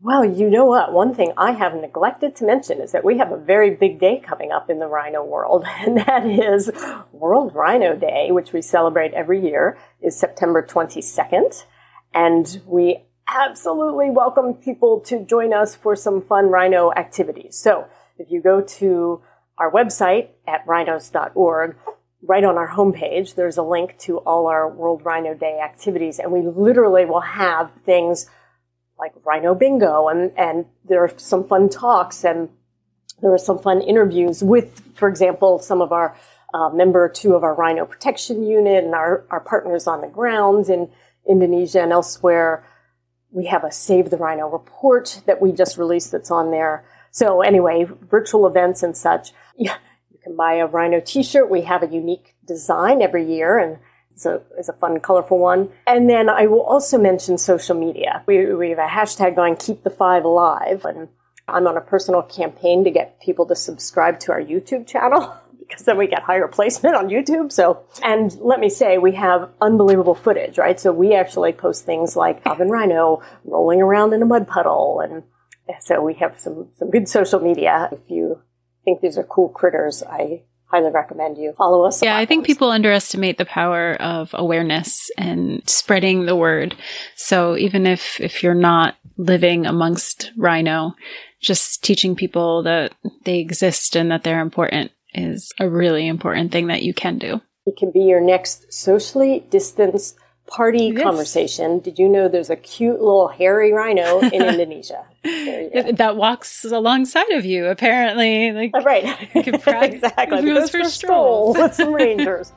Well, 0.03 0.25
you 0.25 0.51
know 0.51 0.65
what? 0.65 0.93
One 0.93 1.15
thing 1.15 1.33
I 1.37 1.53
have 1.53 1.73
neglected 1.73 2.35
to 2.35 2.45
mention 2.45 2.81
is 2.81 2.91
that 2.91 3.05
we 3.05 3.19
have 3.19 3.31
a 3.31 3.37
very 3.37 3.77
big 3.77 4.01
day 4.01 4.19
coming 4.19 4.51
up 4.51 4.71
in 4.71 4.81
the 4.81 4.89
rhino 4.89 5.25
world, 5.25 5.65
and 5.69 5.99
that 5.99 6.27
is 6.27 6.69
World 7.13 7.55
Rhino 7.55 7.95
Day, 7.95 8.33
which 8.33 8.53
we 8.53 8.61
celebrate 8.61 9.15
every 9.15 9.41
year, 9.41 9.79
is 10.03 10.19
September 10.19 10.67
22nd. 10.69 11.65
And 12.13 12.61
we 12.67 13.05
absolutely 13.29 14.11
welcome 14.11 14.55
people 14.55 14.99
to 15.03 15.25
join 15.25 15.55
us 15.55 15.77
for 15.77 15.95
some 15.95 16.23
fun 16.23 16.47
rhino 16.47 16.91
activities. 16.91 17.57
So, 17.57 17.87
if 18.19 18.33
you 18.33 18.43
go 18.43 18.63
to 18.63 19.23
our 19.59 19.71
website 19.71 20.31
at 20.45 20.67
rhinos.org, 20.67 21.77
right 22.23 22.45
on 22.45 22.57
our 22.57 22.69
homepage, 22.69 23.35
there's 23.35 23.59
a 23.59 23.63
link 23.63 23.97
to 23.99 24.19
all 24.19 24.49
our 24.49 24.69
World 24.69 25.05
Rhino 25.05 25.35
Day 25.35 25.61
activities, 25.63 26.19
and 26.19 26.33
we 26.33 26.43
literally 26.43 27.05
will 27.05 27.21
have 27.21 27.71
things 27.85 28.29
like 28.99 29.13
Rhino 29.25 29.55
Bingo, 29.55 30.09
and, 30.09 30.33
and 30.37 30.67
there 30.85 31.05
are 31.05 31.13
some 31.17 31.47
fun 31.47 31.69
talks, 31.69 32.25
and 32.25 32.49
there 33.23 33.33
are 33.33 33.39
some 33.39 33.59
fun 33.59 33.81
interviews 33.81 34.43
with, 34.43 34.97
for 34.97 35.09
example, 35.09 35.59
some 35.59 35.81
of 35.81 35.93
our 35.93 36.17
uh, 36.55 36.71
member 36.71 37.09
two 37.09 37.35
of 37.35 37.45
our 37.45 37.55
Rhino 37.55 37.85
Protection 37.85 38.43
Unit 38.43 38.85
and 38.85 38.95
our, 38.95 39.25
our 39.31 39.41
partners 39.41 39.87
on 39.87 40.01
the 40.01 40.09
ground 40.09 40.69
in 40.69 40.91
Indonesia 41.29 41.83
and 41.83 41.93
elsewhere. 41.93 42.65
We 43.31 43.47
have 43.47 43.65
a 43.65 43.71
Save 43.71 44.11
the 44.11 44.17
Rhino 44.17 44.49
report 44.49 45.21
that 45.27 45.41
we 45.41 45.53
just 45.53 45.77
released 45.77 46.13
that's 46.13 46.31
on 46.31 46.51
there. 46.51 46.85
So 47.11 47.43
anyway, 47.43 47.87
virtual 48.11 48.47
events 48.47 48.83
and 48.83 48.97
such. 48.97 49.33
Yeah, 49.57 49.77
can 50.29 50.37
buy 50.37 50.55
a 50.55 50.67
Rhino 50.67 51.01
t-shirt. 51.01 51.51
We 51.51 51.63
have 51.63 51.83
a 51.83 51.87
unique 51.87 52.35
design 52.47 53.03
every 53.03 53.25
year 53.25 53.59
and 53.59 53.79
it's 54.13 54.27
a, 54.27 54.43
it's 54.57 54.69
a 54.69 54.73
fun, 54.73 55.01
colorful 55.01 55.39
one. 55.39 55.71
And 55.87 56.11
then 56.11 56.29
I 56.29 56.47
will 56.47 56.63
also 56.63 56.99
mention 56.99 57.39
social 57.39 57.79
media. 57.79 58.23
We, 58.27 58.53
we 58.55 58.71
have 58.71 58.79
a 58.79 58.87
hashtag 58.87 59.37
going, 59.37 59.57
keep 59.57 59.85
the 59.85 59.91
five 59.91 60.25
alive. 60.25 60.85
And 60.85 61.09
I'm 61.47 61.67
on 61.67 61.77
a 61.77 61.81
personal 61.81 62.23
campaign 62.23 62.85
to 62.85 62.91
get 62.91 63.21
people 63.21 63.47
to 63.47 63.55
subscribe 63.55 64.19
to 64.21 64.33
our 64.33 64.43
YouTube 64.43 64.87
channel. 64.87 65.35
because 65.61 65.85
then 65.85 65.99
we 65.99 66.07
get 66.07 66.23
higher 66.23 66.49
placement 66.49 66.97
on 66.97 67.09
YouTube. 67.09 67.53
So, 67.53 67.85
and 68.03 68.35
let 68.41 68.59
me 68.59 68.71
say, 68.71 68.97
we 68.97 69.13
have 69.13 69.51
unbelievable 69.61 70.15
footage, 70.15 70.57
right? 70.57 70.81
So 70.81 70.93
we 70.93 71.15
actually 71.15 71.53
post 71.53 71.85
things 71.85 72.17
like 72.17 72.41
Alvin 72.47 72.71
Rhino 72.71 73.23
rolling 73.45 73.83
around 73.83 74.15
in 74.15 74.23
a 74.23 74.27
mud 74.27 74.49
puddle. 74.49 75.01
And 75.01 75.23
so 75.81 76.03
we 76.03 76.15
have 76.15 76.41
some, 76.41 76.69
some 76.75 76.91
good 76.91 77.07
social 77.07 77.39
media. 77.39 77.91
If 77.93 78.11
you 78.11 78.41
think 78.89 79.03
these 79.03 79.19
are 79.19 79.25
cool 79.25 79.51
critters, 79.51 80.03
I 80.03 80.45
highly 80.67 80.91
recommend 80.91 81.37
you 81.37 81.53
follow 81.57 81.85
us. 81.85 82.03
Yeah, 82.03 82.17
I 82.17 82.25
think 82.25 82.47
people 82.47 82.71
underestimate 82.71 83.37
the 83.37 83.45
power 83.45 83.95
of 83.95 84.31
awareness 84.33 85.11
and 85.19 85.63
spreading 85.69 86.25
the 86.25 86.37
word. 86.37 86.75
So 87.17 87.57
even 87.57 87.87
if 87.87 88.19
if 88.21 88.43
you're 88.43 88.55
not 88.55 88.97
living 89.19 89.67
amongst 89.67 90.33
rhino, 90.37 90.95
just 91.41 91.85
teaching 91.85 92.17
people 92.17 92.63
that 92.63 92.95
they 93.25 93.39
exist 93.39 93.95
and 93.95 94.11
that 94.11 94.25
they're 94.25 94.41
important 94.41 94.91
is 95.13 95.53
a 95.59 95.69
really 95.69 96.07
important 96.07 96.53
thing 96.53 96.69
that 96.69 96.83
you 96.83 96.95
can 96.95 97.19
do. 97.19 97.41
It 97.67 97.77
can 97.77 97.91
be 97.91 98.01
your 98.01 98.21
next 98.21 98.73
socially 98.73 99.45
distanced 99.51 100.19
party 100.49 100.93
yes. 100.95 101.03
conversation. 101.03 101.79
Did 101.81 101.99
you 101.99 102.09
know 102.09 102.29
there's 102.29 102.51
a 102.51 102.57
cute 102.57 103.01
little 103.01 103.29
hairy 103.29 103.73
rhino 103.73 104.21
in 104.21 104.43
Indonesia? 104.43 105.05
that 105.23 106.17
walks 106.17 106.65
alongside 106.65 107.31
of 107.31 107.45
you, 107.45 107.67
apparently. 107.67 108.53
Like 108.53 108.71
uh, 108.75 108.81
right, 108.81 109.05
exactly. 109.35 110.51
It 110.51 110.53
was 110.53 110.71
for, 110.71 110.85
for 110.85 110.91
strolls 110.91 111.57
with 111.57 111.75
some 111.75 111.93
rangers. 111.95 112.53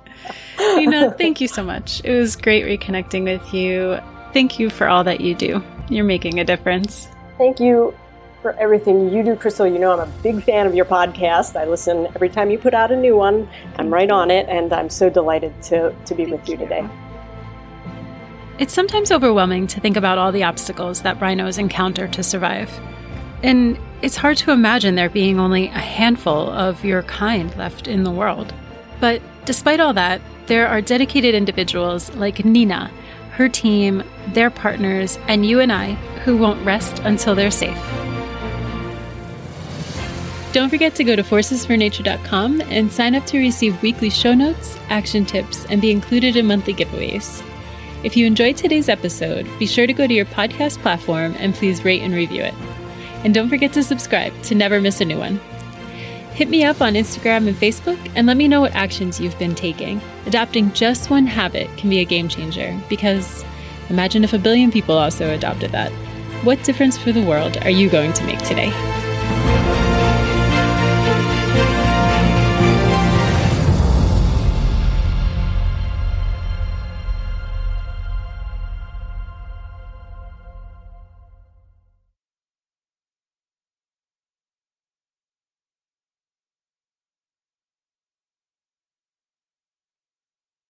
you 0.60 0.90
know, 0.90 1.12
thank 1.12 1.42
you 1.42 1.48
so 1.48 1.64
much. 1.64 2.02
It 2.04 2.16
was 2.16 2.36
great 2.36 2.66
reconnecting 2.66 3.24
with 3.24 3.54
you. 3.54 4.00
Thank 4.34 4.60
you 4.60 4.70
for 4.70 4.88
all 4.88 5.04
that 5.04 5.22
you 5.22 5.36
do. 5.36 5.64
You're 5.90 6.06
making 6.06 6.40
a 6.40 6.46
difference. 6.46 7.08
Thank 7.38 7.60
you 7.60 7.94
for 8.42 8.54
everything 8.54 9.14
you 9.14 9.24
do, 9.24 9.36
Crystal. 9.36 9.68
You 9.68 9.80
know, 9.80 9.92
I'm 9.92 10.00
a 10.00 10.12
big 10.24 10.44
fan 10.44 10.66
of 10.66 10.74
your 10.74 10.86
podcast. 10.86 11.56
I 11.60 11.66
listen 11.66 12.08
every 12.16 12.30
time 12.30 12.50
you 12.50 12.58
put 12.58 12.74
out 12.74 12.92
a 12.92 12.96
new 12.96 13.16
one. 13.16 13.48
I'm 13.78 13.94
right 13.94 14.10
on 14.10 14.32
it, 14.32 14.48
and 14.50 14.74
I'm 14.74 14.90
so 14.90 15.10
delighted 15.10 15.62
to, 15.64 15.94
to 16.06 16.16
be 16.16 16.26
with 16.26 16.48
you 16.48 16.58
today. 16.58 16.88
It's 18.62 18.76
sometimes 18.76 19.12
overwhelming 19.12 19.66
to 19.66 19.80
think 19.80 19.98
about 19.98 20.20
all 20.20 20.32
the 20.32 20.44
obstacles 20.44 21.02
that 21.02 21.20
rhinos 21.20 21.58
encounter 21.58 22.08
to 22.10 22.22
survive. 22.22 22.70
And 23.42 23.76
it's 24.04 24.18
hard 24.18 24.38
to 24.38 24.52
imagine 24.52 24.94
there 24.94 25.10
being 25.10 25.40
only 25.40 25.70
a 25.70 25.80
handful 25.80 26.52
of 26.52 26.86
your 26.86 27.02
kind 27.02 27.58
left 27.58 27.88
in 27.88 28.04
the 28.04 28.12
world. 28.12 28.54
But 29.00 29.20
despite 29.46 29.80
all 29.80 29.94
that, 29.94 30.22
there 30.46 30.68
are 30.68 30.80
dedicated 30.80 31.34
individuals 31.34 32.14
like 32.14 32.46
Nina, 32.46 32.92
her 33.32 33.50
team, 33.50 34.04
their 34.28 34.52
partners, 34.52 35.18
and 35.28 35.44
you 35.44 35.60
and 35.60 35.72
I 35.72 35.94
who 36.24 36.38
won't 36.38 36.64
rest 36.64 37.00
until 37.00 37.34
they're 37.34 37.50
safe. 37.50 37.84
Don't 40.52 40.70
forget 40.70 40.94
to 40.96 41.04
go 41.04 41.16
to 41.16 41.24
forcesfornature.com 41.24 42.62
and 42.62 42.92
sign 42.92 43.16
up 43.16 43.26
to 43.26 43.40
receive 43.40 43.82
weekly 43.82 44.12
show 44.12 44.36
notes, 44.36 44.78
action 44.90 45.26
tips, 45.26 45.66
and 45.66 45.82
be 45.82 45.90
included 45.90 46.36
in 46.36 46.46
monthly 46.46 46.76
giveaways. 46.76 47.44
If 48.04 48.18
you 48.18 48.26
enjoyed 48.26 48.58
today's 48.58 48.90
episode, 48.90 49.48
be 49.60 49.68
sure 49.68 49.86
to 49.86 49.94
go 49.94 50.08
to 50.08 50.14
your 50.14 50.26
podcast 50.26 50.80
platform 50.80 51.36
and 51.38 51.54
please 51.54 51.86
rate 51.86 52.02
and 52.02 52.16
review 52.16 52.42
it. 52.42 52.56
And 53.24 53.32
don't 53.32 53.48
forget 53.48 53.74
to 53.74 53.84
subscribe 53.84 54.34
to 54.44 54.56
never 54.56 54.82
miss 54.82 55.02
a 55.02 55.06
new 55.06 55.20
one. 55.20 55.40
Hit 56.34 56.50
me 56.50 56.64
up 56.64 56.82
on 56.82 56.94
Instagram 56.94 57.48
and 57.48 57.56
Facebook 57.56 58.00
and 58.16 58.26
let 58.26 58.38
me 58.38 58.48
know 58.48 58.62
what 58.62 58.74
actions 58.74 59.20
you've 59.20 59.38
been 59.38 59.54
taking. 59.54 60.02
Adopting 60.26 60.74
just 60.74 61.12
one 61.12 61.28
habit 61.28 61.70
can 61.78 61.92
be 61.92 62.00
a 62.00 62.06
game 62.06 62.28
changer 62.28 62.76
because 62.90 63.46
imagine 63.90 64.24
if 64.24 64.34
a 64.34 64.40
billion 64.40 64.72
people 64.72 64.98
also 64.98 65.32
adopted 65.32 65.72
that. 65.72 65.92
What 66.44 66.64
difference 66.64 66.98
for 66.98 67.12
the 67.12 67.22
world 67.22 67.58
are 67.58 67.70
you 67.70 67.88
going 67.88 68.14
to 68.14 68.24
make 68.26 68.40
today? 68.40 68.72